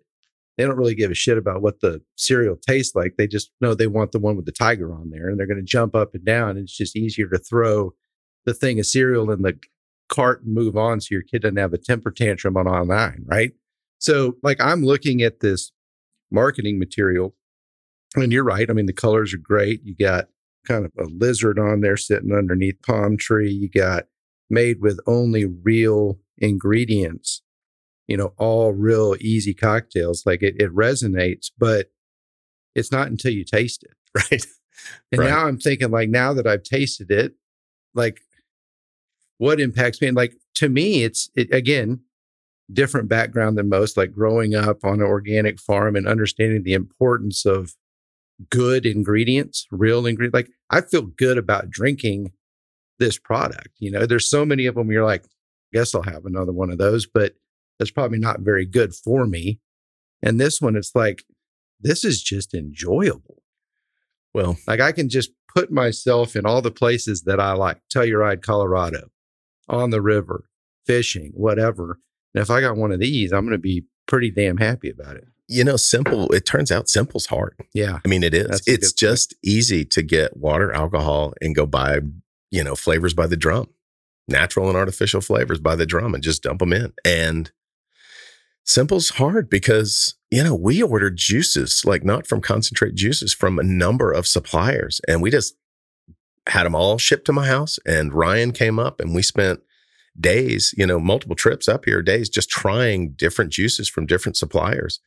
[0.57, 3.15] they don't really give a shit about what the cereal tastes like.
[3.17, 5.57] They just know they want the one with the tiger on there and they're going
[5.57, 6.51] to jump up and down.
[6.51, 7.93] And it's just easier to throw
[8.45, 9.57] the thing of cereal in the
[10.09, 13.51] cart and move on so your kid doesn't have a temper tantrum on online, right?
[13.99, 15.71] So, like, I'm looking at this
[16.31, 17.35] marketing material,
[18.21, 18.69] and you're right.
[18.69, 19.81] I mean, the colors are great.
[19.83, 20.27] You got
[20.65, 23.51] kind of a lizard on there sitting underneath palm tree.
[23.51, 24.05] You got
[24.49, 27.41] made with only real ingredients,
[28.07, 30.23] you know, all real easy cocktails.
[30.25, 31.91] Like it, it resonates, but
[32.75, 33.91] it's not until you taste it.
[34.31, 34.45] Right.
[35.11, 35.29] And Right.
[35.29, 37.33] now I'm thinking, like, now that I've tasted it,
[37.93, 38.21] like,
[39.37, 40.07] what impacts me?
[40.07, 41.99] And like, to me, it's it, again,
[42.71, 47.45] different background than most, like growing up on an organic farm and understanding the importance
[47.45, 47.75] of
[48.49, 50.33] good ingredients, real ingredients.
[50.33, 52.31] Like, I feel good about drinking
[52.99, 53.69] this product.
[53.79, 56.69] You know, there's so many of them, you're like, I guess I'll have another one
[56.71, 57.33] of those, but
[57.77, 59.59] that's probably not very good for me.
[60.21, 61.23] And this one, it's like,
[61.79, 63.41] this is just enjoyable.
[64.33, 68.41] Well, Like I can just put myself in all the places that I like, Telluride,
[68.41, 69.09] Colorado,
[69.67, 70.45] on the river,
[70.85, 71.99] fishing, whatever.
[72.33, 75.15] And if I got one of these, I'm going to be pretty damn happy about
[75.15, 75.27] it.
[75.49, 77.55] You know, simple, it turns out simple's hard.
[77.73, 77.99] Yeah.
[78.05, 78.45] I mean, it is.
[78.45, 78.95] It's good point.
[78.95, 82.01] just easy to get water, alcohol, and go buy,
[82.51, 83.67] you know, flavors by the drum,
[84.27, 86.93] natural and artificial flavors by the drum, and just dump them in.
[87.03, 87.51] And
[88.63, 93.63] simple's hard because, you know, we ordered juices, like not from concentrate juices, from a
[93.63, 95.01] number of suppliers.
[95.07, 95.55] And we just
[96.47, 97.79] had them all shipped to my house.
[97.87, 99.61] And Ryan came up and we spent
[100.19, 104.99] days, you know, multiple trips up here, days just trying different juices from different suppliers.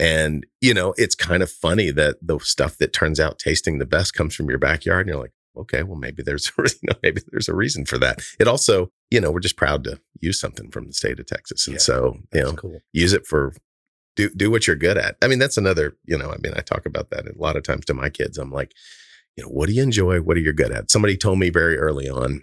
[0.00, 3.86] And, you know, it's kind of funny that the stuff that turns out tasting the
[3.86, 5.06] best comes from your backyard.
[5.06, 8.20] And you're like, okay, well, maybe there's, you know, maybe there's a reason for that.
[8.40, 11.66] It also, you know, we're just proud to use something from the state of Texas.
[11.66, 12.80] And Yeah, so, you know, cool.
[12.92, 13.54] use it for
[14.16, 15.16] do do what you're good at.
[15.22, 17.62] I mean, that's another, you know, I mean, I talk about that a lot of
[17.62, 18.38] times to my kids.
[18.38, 18.72] I'm like,
[19.36, 20.20] you know, what do you enjoy?
[20.20, 20.90] What are you good at?
[20.90, 22.42] Somebody told me very early on,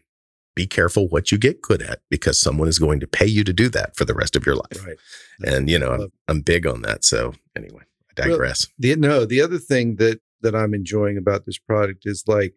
[0.62, 3.54] be careful what you get good at because someone is going to pay you to
[3.54, 4.86] do that for the rest of your life.
[4.86, 4.98] Right.
[5.44, 7.04] And you know, I'm, I'm big on that.
[7.04, 7.84] So anyway,
[8.18, 8.68] I Well, digress.
[8.78, 12.54] The no, the other thing that that I'm enjoying about this product is like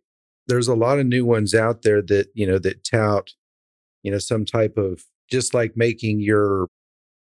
[0.46, 3.30] there's a lot of new ones out there that, you know, that tout,
[4.02, 6.68] you know, some type of just like making your,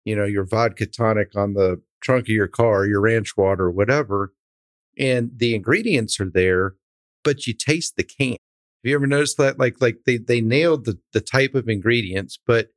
[0.05, 4.34] you know, your vodka tonic on the trunk of your car, your ranch water, whatever.
[4.97, 6.75] And the ingredients are there,
[7.23, 8.38] but you taste the can.
[8.84, 9.59] Have you ever noticed that?
[9.59, 12.69] Like, like they they nailed the the type of ingredients, but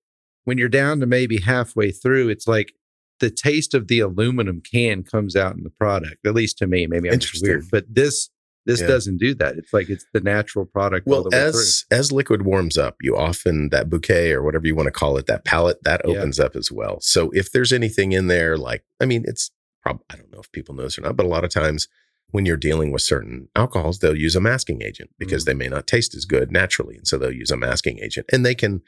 [0.45, 2.73] when you're down to maybe halfway through, it's like
[3.21, 6.27] the taste of the aluminum can comes out in the product.
[6.27, 8.31] At least to me, maybe I'm just weird, but this
[8.67, 8.87] this Yeah.
[8.89, 9.57] doesn't do that.
[9.59, 11.07] It's like it's the natural product.
[11.07, 14.67] all Well, the way as as liquid warms up, you often that bouquet or whatever
[14.67, 16.17] you want to call it, that palette that Yeah.
[16.19, 17.01] opens up as well.
[17.01, 20.51] So if there's anything in there, like I mean, it's probably I don't know if
[20.51, 21.87] people know this or not, but a lot of times
[22.33, 25.47] when you're dealing with certain alcohols, they'll use a masking agent because mm.
[25.47, 28.45] they may not taste as good naturally, and so they'll use a masking agent, and
[28.45, 28.83] they can.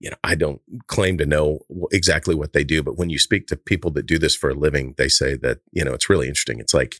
[0.00, 1.60] You know, I don't claim to know
[1.92, 4.54] exactly what they do, but when you speak to people that do this for a
[4.54, 6.58] living, they say that, you know, it's really interesting.
[6.58, 6.96] It's like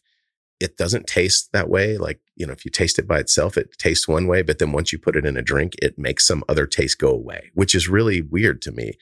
[0.60, 1.98] it doesn't taste that way.
[1.98, 4.70] Like, you know, if you taste it by itself, it tastes one way, but then
[4.70, 7.74] once you put it in a drink, it makes some other taste go away, which
[7.74, 8.92] is really weird to me.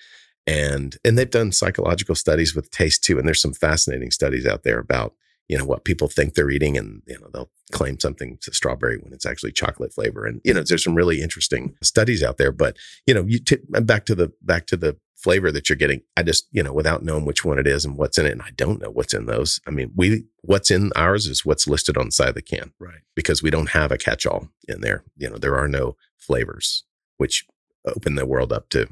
[0.46, 3.18] And and they've done psychological studies with taste too.
[3.18, 5.12] And there's some fascinating studies out there about,
[5.50, 8.98] you know, what people think they're eating and you know, they'll claim something's to strawberry
[8.98, 10.24] when it's actually chocolate flavor.
[10.24, 12.52] And, you know, there's some really interesting studies out there.
[12.52, 16.02] But, you know, you t- back to the back to the flavor that you're getting.
[16.16, 18.42] I just, you know, without knowing which one it is and what's in it, and
[18.42, 19.60] I don't know what's in those.
[19.66, 22.72] I mean, we what's in ours is what's listed on the side of the can.
[22.78, 23.00] Right.
[23.16, 25.02] because we don't have a catch-all in there.
[25.16, 26.84] You know, there are no flavors,
[27.16, 27.44] which
[27.84, 28.86] open the world up to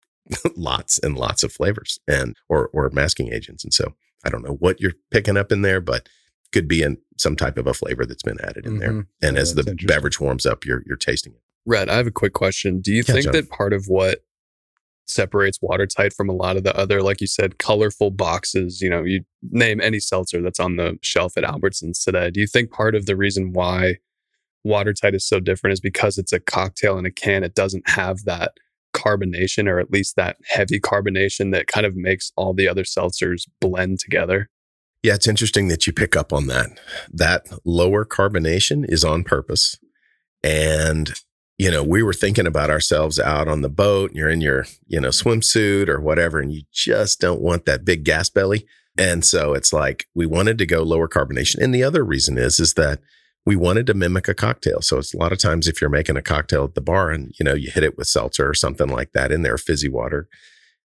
[0.56, 3.64] lots and lots of flavors and or or masking agents.
[3.64, 3.96] And so
[4.26, 6.08] I don't know what you're picking up in there, but
[6.52, 8.92] could be in some type of a flavor that's been added in there.
[8.92, 9.06] Mhm.
[9.22, 11.40] And Yeah, as the beverage warms up, you're you're tasting it.
[11.64, 12.80] Rhett, I have a quick question.
[12.80, 13.32] Do you Yeah, think John.
[13.32, 14.20] that part of what
[15.08, 19.04] separates watertight from a lot of the other, like you said, colorful boxes, you know,
[19.04, 22.30] you name any seltzer that's on the shelf at Albertsons today.
[22.30, 23.98] Do you think part of the reason why
[24.64, 27.44] watertight is so different is because it's a cocktail in a can?
[27.44, 28.52] It doesn't have that
[28.96, 33.46] carbonation or at least that heavy carbonation that kind of makes all the other seltzers
[33.60, 34.48] blend together.
[35.02, 36.80] Yeah, it's interesting that you pick up on that.
[37.12, 39.78] That lower carbonation is on purpose.
[40.42, 41.12] And,
[41.58, 44.66] you know, we were thinking about ourselves out on the boat and you're in your,
[44.86, 48.66] you know, swimsuit or whatever, and you just don't want that big gas belly.
[48.98, 51.58] And so it's like we wanted to go lower carbonation.
[51.58, 53.00] And the other reason is, is that
[53.46, 54.82] we wanted to mimic a cocktail.
[54.82, 57.32] So it's a lot of times if you're making a cocktail at the bar and,
[57.38, 60.28] you know, you hit it with seltzer or something like that in there, fizzy water,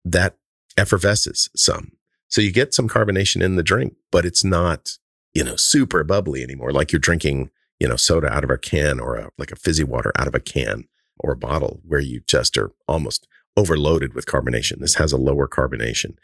[0.05, 0.37] that
[0.77, 1.93] effervesces some.
[2.29, 4.97] So you get some carbonation in the drink, but it's not,
[5.35, 6.73] you know, super bubbly anymore.
[6.73, 9.85] Like you're drinking, you know, soda out of a can or a, like a fizzy
[9.85, 10.85] water out of a can
[11.21, 13.29] or a bottle where you just are almost
[13.59, 14.79] overloaded with carbonation.
[14.79, 16.17] This has a lower carbonation.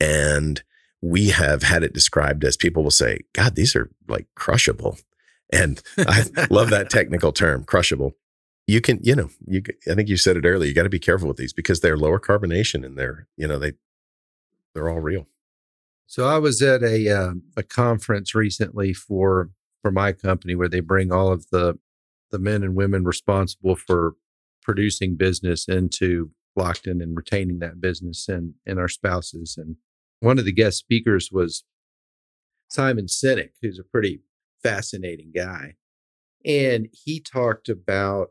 [0.00, 0.62] And
[1.02, 4.96] we have had it described as people will say, God, these are like crushable.
[5.52, 8.16] And I love that technical term, crushable.
[8.66, 10.98] you can, you know, you, I think you said it earlier, you got to be
[10.98, 13.72] careful with these because they're lower carbonation and they're, you know, they,
[14.74, 15.26] they're all real.
[16.06, 19.50] So I was at a uh, a conference recently for
[19.82, 21.78] for my company where they bring all of the
[22.30, 24.14] the men and women responsible for
[24.62, 29.56] producing business into Lockton and retaining that business and and our spouses.
[29.58, 29.76] And
[30.20, 31.64] one of the guest speakers was
[32.68, 34.20] Simon Sinek, who's a pretty
[34.62, 35.74] fascinating guy.
[36.44, 38.28] And he talked about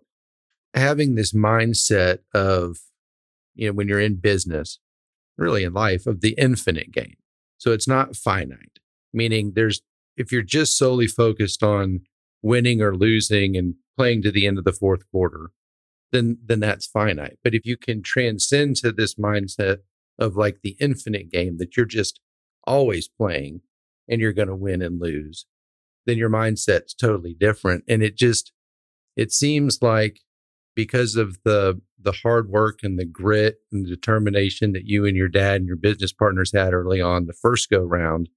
[0.74, 2.78] having this mindset of,
[3.54, 4.80] you know, when you're in business,
[5.38, 7.16] really in life, of the infinite game.
[7.58, 8.80] So it's not finite,
[9.14, 9.82] meaning there's,
[10.18, 12.02] if you're just solely focused on
[12.42, 15.52] winning or losing and playing to the end of the fourth quarter,
[16.12, 17.38] then, then that's finite.
[17.44, 19.80] But if you can transcend to this mindset
[20.20, 22.22] of like the infinite game that you're just
[22.66, 23.62] always playing
[24.08, 25.46] and you're going to win and lose,
[26.06, 27.84] then your mindset's totally different.
[27.88, 28.52] And it just,
[29.16, 30.20] it seems like
[30.76, 35.18] because of the the hard work and the grit and the determination that you and
[35.18, 38.30] your dad and your business partners had early on the first go round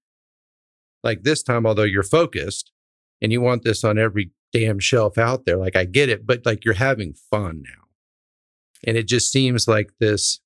[1.05, 2.73] like this time although you're focused
[3.21, 6.47] and you want this on every damn shelf out there like i get it but
[6.47, 7.85] like you're having fun now
[8.87, 10.41] and it just seems like this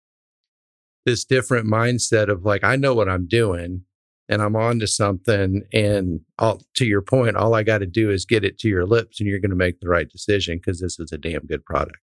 [1.07, 3.85] this different mindset of like i know what i'm doing
[4.33, 5.63] and I'm on to something.
[5.73, 8.87] And I'll, to your point, all I got to do is get it to your
[8.87, 11.65] lips and you're going to make the right decision because this is a damn good
[11.65, 11.99] product.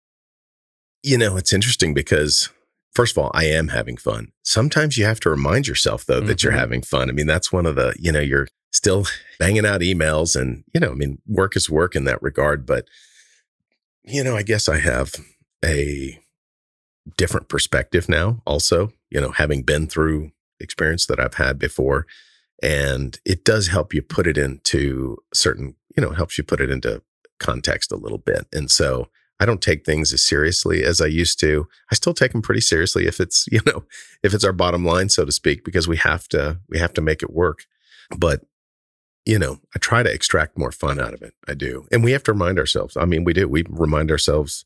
[1.02, 2.50] You know, it's interesting because,
[2.94, 4.32] first of all, I am having fun.
[4.44, 6.28] Sometimes you have to remind yourself, though, mm-hmm.
[6.28, 6.60] that you're mm-hmm.
[6.60, 7.10] having fun.
[7.10, 9.06] I mean, that's one of the, you know, you're still
[9.40, 12.66] banging out emails and, you know, I mean, work is work in that regard.
[12.66, 12.88] But,
[14.04, 15.16] you know, I guess I have
[15.66, 16.20] a
[17.18, 22.06] different perspective now, also, you know, having been through experience that I've had before.
[22.62, 26.70] And it does help you put it into certain, you know, helps you put it
[26.70, 27.02] into
[27.40, 28.48] context a little bit.
[28.52, 29.08] And so
[29.40, 31.68] I don't take things as seriously as I used to.
[31.92, 33.86] I still take them pretty seriously if it's, you know,
[34.24, 37.02] if it's our bottom line, so to speak, because we have to, we have to
[37.02, 37.66] make it work.
[38.18, 38.42] But,
[39.26, 41.34] you know, I try to extract more fun out of it.
[41.48, 41.88] I do.
[41.92, 42.98] And we have to remind ourselves.
[42.98, 43.48] I mean, we do.
[43.48, 44.66] We remind ourselves,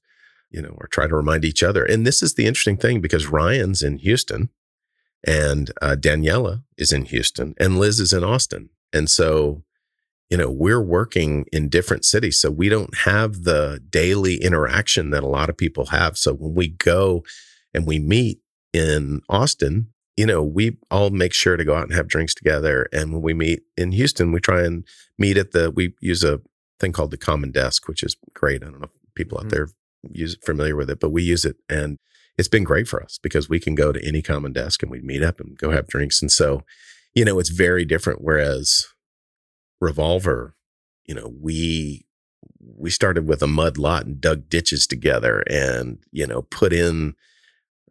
[0.49, 1.83] you know, or try to remind each other.
[1.83, 4.49] And this is the interesting thing because Ryan's in Houston
[5.25, 8.69] and uh, Daniela is in Houston, and Liz is in Austin.
[8.91, 9.63] And so,
[10.29, 15.23] you know, we're working in different cities, so we don't have the daily interaction that
[15.23, 16.17] a lot of people have.
[16.17, 17.23] So when we go
[17.73, 18.39] and we meet
[18.73, 22.87] in Austin, you know, we all make sure to go out and have drinks together.
[22.93, 24.85] And when we meet in Houston, we try and
[25.17, 25.71] meet at the.
[25.71, 26.41] We use a
[26.79, 28.63] thing called the Common Desk, which is great.
[28.63, 29.55] I don't know if people out mm-hmm.
[29.55, 29.67] there
[30.11, 31.97] use it familiar with it, but we use it and
[32.37, 35.01] it's been great for us because we can go to any common desk and we
[35.01, 36.21] meet up and go have drinks.
[36.21, 36.63] And so,
[37.13, 38.21] you know, it's very different.
[38.21, 38.87] Whereas
[39.79, 40.55] Revolver,
[41.05, 42.05] you know, we
[42.59, 47.15] we started with a mud lot and dug ditches together and, you know, put in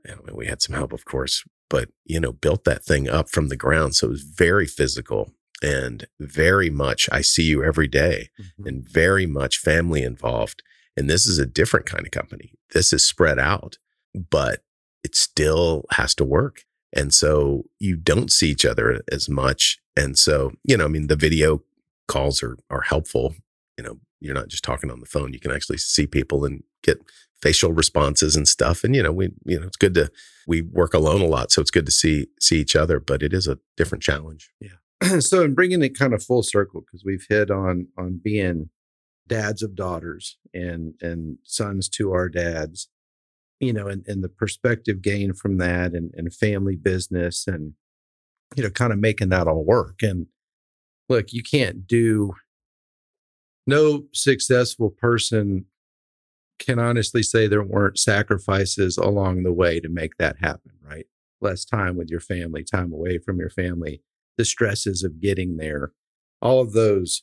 [0.05, 3.28] you know, we had some help, of course, but you know, built that thing up
[3.28, 3.95] from the ground.
[3.95, 5.32] So it was very physical
[5.62, 8.66] and very much I see you every day mm-hmm.
[8.66, 10.62] and very much family involved.
[10.97, 12.53] And this is a different kind of company.
[12.72, 13.78] This is spread out
[14.14, 14.60] but
[15.04, 16.62] it still has to work.
[16.92, 19.78] And so you don't see each other as much.
[19.96, 21.62] And so, you know, I mean, the video
[22.08, 23.34] calls are are helpful.
[23.78, 25.32] You know, you're not just talking on the phone.
[25.32, 26.98] You can actually see people and get
[27.40, 28.84] facial responses and stuff.
[28.84, 30.10] And you know, we you know, it's good to
[30.46, 33.00] we work alone a lot, so it's good to see see each other.
[33.00, 34.50] But it is a different challenge.
[34.60, 35.18] Yeah.
[35.20, 38.68] so in bringing it kind of full circle, because we've hit on on being
[39.28, 42.88] dads of daughters and and sons to our dads
[43.62, 47.74] you know, and, and the perspective gained from that and, and family business and,
[48.56, 50.02] you know, kind of making that all work.
[50.02, 50.26] And
[51.08, 52.32] look, you can't do,
[53.64, 55.66] no successful person
[56.58, 61.06] can honestly say there weren't sacrifices along the way to make that happen, right?
[61.40, 64.02] Less time with your family, time away from your family,
[64.36, 65.92] the stresses of getting there,
[66.40, 67.22] all of those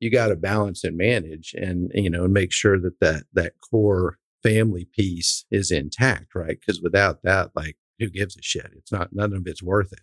[0.00, 3.54] you got to balance and manage and you know and make sure that that that
[3.70, 6.58] core family piece is intact, right?
[6.60, 8.70] Because without that, like, who gives a shit?
[8.76, 10.02] It's not, none of it's worth it.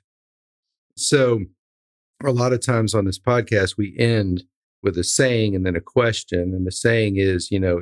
[0.98, 1.42] So,
[2.24, 4.44] a lot of times on this podcast, we end
[4.82, 6.40] with a saying and then a question.
[6.40, 7.82] And the saying is, you know,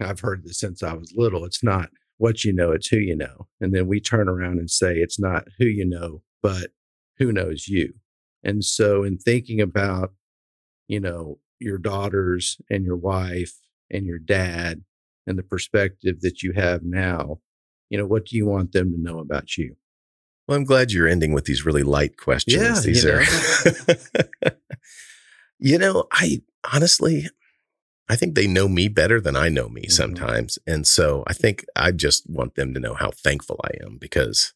[0.00, 1.44] I've heard this since I was little.
[1.44, 3.48] It's not what you know, it's who you know.
[3.60, 6.70] And then we turn around and say, it's not who you know, but
[7.18, 7.94] who knows you.
[8.42, 10.12] And so, in thinking about,
[10.88, 13.54] you know, your daughters and your wife
[13.90, 14.82] and your dad
[15.26, 17.40] and the perspective that you have now,
[17.90, 19.76] you know, what do you want them to know about you?
[20.46, 22.56] Well, I'm glad you're ending with these really light questions.
[22.62, 23.22] Yeah, these you are,
[24.44, 24.54] know.
[25.58, 27.28] you know, I honestly,
[28.08, 29.92] I think they know me better than I know me Mhm.
[29.92, 30.58] sometimes.
[30.66, 34.52] And so I think I just want them to know how thankful I am because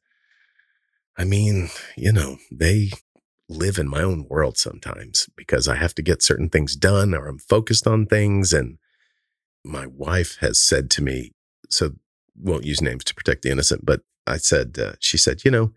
[1.17, 2.91] I mean, you know, they
[3.49, 7.27] live in my own world sometimes because I have to get certain things done or
[7.27, 8.53] I'm focused on things.
[8.53, 8.79] And
[9.69, 11.33] my wife has said to me,
[11.69, 11.93] so
[12.41, 15.73] won't use names to protect the innocent, but I said, uh, she said, you know,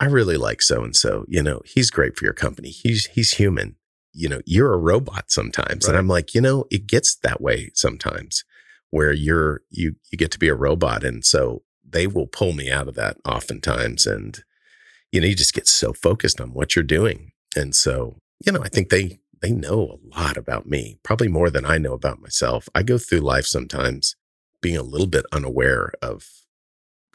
[0.00, 1.24] I really like so and so.
[1.28, 2.70] You know, he's great for your company.
[2.70, 3.76] He's he's human.
[4.12, 7.70] You know, you're a robot sometimes, and I'm like, you know, it gets that way
[7.74, 8.44] sometimes,
[8.90, 12.70] where you're you you get to be a robot, and so they will pull me
[12.70, 14.42] out of that oftentimes, and
[15.12, 18.62] you know, you just get so focused on what you're doing, and so you know,
[18.62, 22.22] I think they they know a lot about me, probably more than I know about
[22.22, 22.66] myself.
[22.74, 24.16] I go through life sometimes
[24.62, 26.26] being a little bit unaware of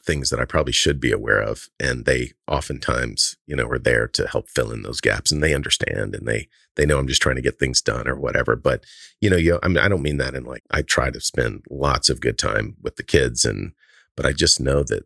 [0.04, 1.70] things that I probably should be aware of.
[1.80, 5.56] And they oftentimes, you know, are there to help fill in those gaps and they
[5.56, 8.56] understand and they, they know I'm just trying to get things done or whatever.
[8.56, 8.84] But,
[9.20, 11.64] you know, you, I mean, I don't mean that in like, I try to spend
[11.68, 13.72] lots of good time with the kids and,
[14.16, 15.06] but I just know that,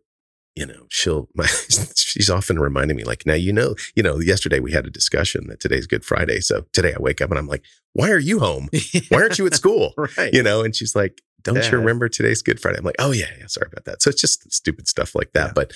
[0.54, 1.46] you know, she'll, my,
[1.96, 5.48] she's often reminding me like, now, you know, you know, yesterday we had a discussion
[5.48, 6.40] that today's Good Friday.
[6.40, 8.68] So today I wake up and I'm like, why are you home?
[9.08, 9.94] Why aren't you at school?
[10.18, 10.32] right.
[10.32, 11.70] you know, and she's like, don't Yeah.
[11.70, 12.78] you remember today's Good Friday?
[12.78, 14.00] I'm like, oh yeah, yeah, sorry about that.
[14.02, 15.48] So it's just stupid stuff like that.
[15.48, 15.52] Yeah.
[15.54, 15.72] But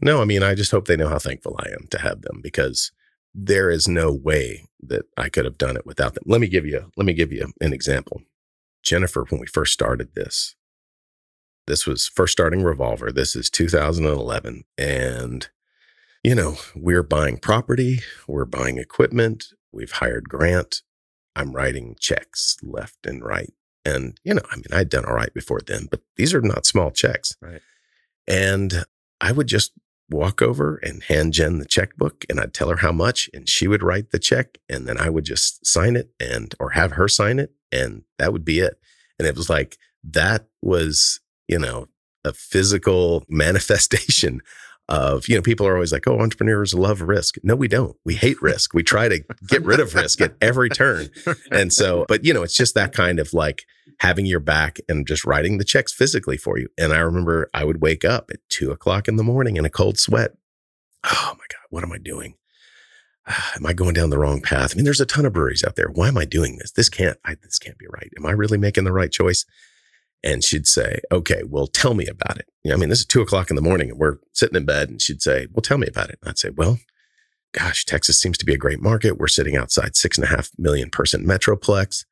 [0.00, 2.40] no, I mean, I just hope they know how thankful I am to have them
[2.42, 2.90] because
[3.34, 6.24] there is no way that I could have done it without them.
[6.26, 8.22] Let me give you, let me give you an example.
[8.82, 10.54] Jennifer, when we first started this,
[11.68, 13.12] this was first starting Revolver.
[13.12, 14.64] This is 2011.
[14.76, 15.48] And,
[16.24, 20.82] you know, we're buying property, we're buying equipment, we've hired Grant.
[21.36, 23.52] I'm writing checks left and right.
[23.84, 26.66] And, you know, I mean, I'd done all right before then, but these are not
[26.66, 27.36] small checks.
[27.40, 27.60] Right.
[28.26, 28.84] And
[29.20, 29.72] I would just
[30.10, 33.68] walk over and hand Jen the checkbook and I'd tell her how much and she
[33.68, 37.08] would write the check and then I would just sign it and or have her
[37.08, 38.80] sign it and that would be it.
[39.18, 41.86] And it was like that was, you know,
[42.24, 44.40] a physical manifestation
[44.88, 47.34] of, you know, people are always like, oh, entrepreneurs love risk.
[47.42, 47.96] No, we don't.
[48.06, 48.72] We hate risk.
[48.72, 51.10] We try to get rid of risk at every turn.
[51.50, 53.64] And so, but you know, it's just that kind of like
[54.00, 56.68] having your back and just writing the checks physically for you.
[56.78, 59.70] And I remember I would wake up at two o'clock in the morning in a
[59.70, 60.32] cold sweat.
[61.04, 62.36] Oh my God, what am I doing?
[63.26, 64.72] Ah, Am I going down the wrong path?
[64.72, 65.90] I mean, there's a ton of breweries out there.
[65.92, 66.70] Why am I doing this?
[66.72, 68.10] This can't, I, this can't be right.
[68.16, 69.44] Am I really making the right choice?
[70.22, 72.48] And she'd say, okay, well, tell me about it.
[72.64, 74.64] You know, I mean, this is two o'clock in the morning and we're sitting in
[74.64, 76.18] bed and she'd say, well, tell me about it.
[76.22, 76.78] And I'd say, well,
[77.52, 79.18] gosh, Texas seems to be a great market.
[79.18, 82.04] We're sitting outside six and a half million person metroplex.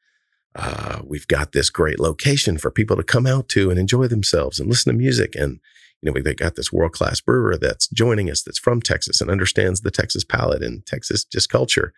[0.54, 4.59] Uh, we've got this great location for people to come out to and enjoy themselves
[4.59, 5.34] and listen to music.
[5.34, 5.61] And,
[6.00, 9.30] you know, they got this world class brewer that's joining us that's from Texas and
[9.30, 11.92] understands the Texas palate and Texas just culture.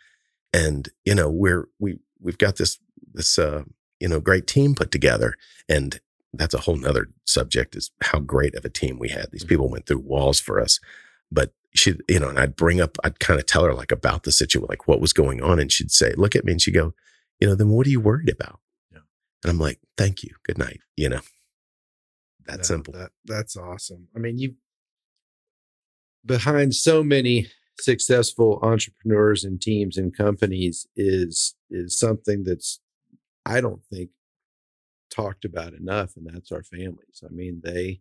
[0.52, 2.78] And, you know, we're, we, we've got this,
[3.12, 3.62] this, uh,
[4.00, 5.34] you know, great team put together.
[5.68, 6.00] And
[6.32, 9.30] that's a whole nother subject is how great of a team we had.
[9.30, 9.48] These mm-hmm.
[9.48, 10.78] people went through walls for us.
[11.30, 14.22] But she, you know, and I'd bring up, I'd kind of tell her like about
[14.22, 15.58] the situation, like what was going on.
[15.58, 16.94] And she'd say, look at me and she'd go,
[17.40, 18.60] you know, then what are you worried about?
[18.92, 19.00] Yeah.
[19.44, 20.34] And I'm like, thank you.
[20.44, 20.80] Good night.
[20.96, 21.20] You know,
[22.46, 22.94] that No, simple.
[22.94, 24.08] That, that's awesome.
[24.16, 24.54] I mean, you
[26.24, 27.48] behind so many
[27.80, 32.80] successful entrepreneurs and teams and companies is is something that's
[33.48, 34.10] I don't think
[35.10, 37.22] talked about enough, and that's our families.
[37.24, 38.00] I mean, they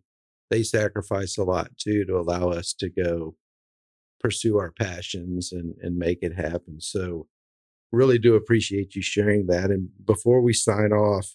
[0.50, 3.34] they sacrifice a lot too to allow us to go
[4.20, 6.80] pursue our passions and and make it happen.
[6.80, 7.26] So
[7.92, 9.70] really do appreciate you sharing that.
[9.70, 11.34] And before we sign off,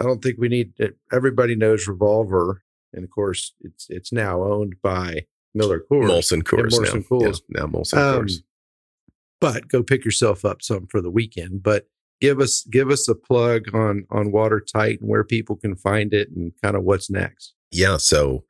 [0.00, 0.74] I don't think we need
[1.12, 2.62] everybody knows Revolver,
[2.92, 6.08] and of course it's it's now owned by Miller Coors.
[6.10, 7.00] Molson Coors Molson now.
[7.00, 7.40] Coors.
[7.48, 8.42] Yeah, now Molson Um, Coors.
[9.40, 11.62] but go pick yourself up some for the weekend.
[11.62, 11.86] But
[12.20, 16.28] give us give us a plug on on Watertight and where people can find it
[16.34, 17.54] and kind of what's next.
[17.70, 17.98] Yeah.
[17.98, 18.44] So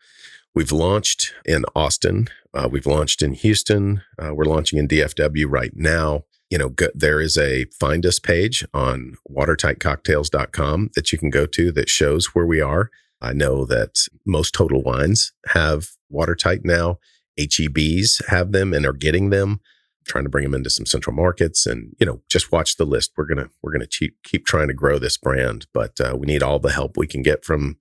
[0.55, 2.29] we've launched in Austin.
[2.55, 4.03] Uh, we've launched in Houston.
[4.19, 6.25] Uh, we're launching in DFW right now.
[6.51, 11.45] You know, go, there is a find us page on watertightcocktails.com that you can go
[11.47, 12.91] to that shows where we are.
[13.21, 16.99] I know that most total wines have watertight now.
[17.39, 19.61] HEBs have them and are getting them.
[20.09, 23.13] Trying to bring them into some central markets, and you know, just watch the list.
[23.17, 26.43] We're gonna we're gonna keep keep trying to grow this brand, but uh, we need
[26.43, 27.77] all the help we can get from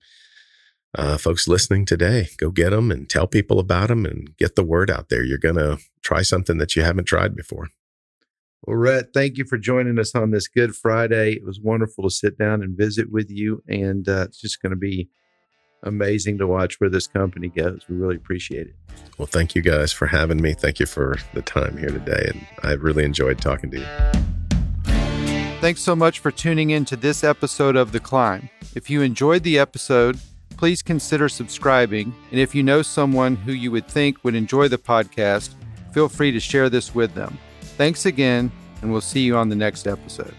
[0.96, 2.28] uh, folks listening today.
[2.36, 5.24] Go get them and tell people about them and get the word out there.
[5.24, 7.68] You're gonna try something that you haven't tried before.
[8.62, 11.32] Well, Rhett, thank you for joining us on this Good Friday.
[11.32, 14.76] It was wonderful to sit down and visit with you, and uh, it's just to
[14.76, 15.08] be
[15.82, 17.82] amazing to watch where this company goes.
[17.88, 18.74] We really appreciate it.
[19.16, 20.54] Well, thank you guys for having me.
[20.54, 23.86] Thank you for the time here today, and I really enjoyed talking to you.
[25.60, 28.48] Thanks so much for tuning in to this episode of The Climb.
[28.76, 30.18] If you enjoyed the episode,
[30.56, 32.14] please consider subscribing.
[32.30, 35.54] And if you know someone who you would think would enjoy the podcast,
[35.92, 37.38] feel free to share this with them.
[37.60, 38.52] Thanks again,
[38.82, 40.34] and we'll see you on the next episode.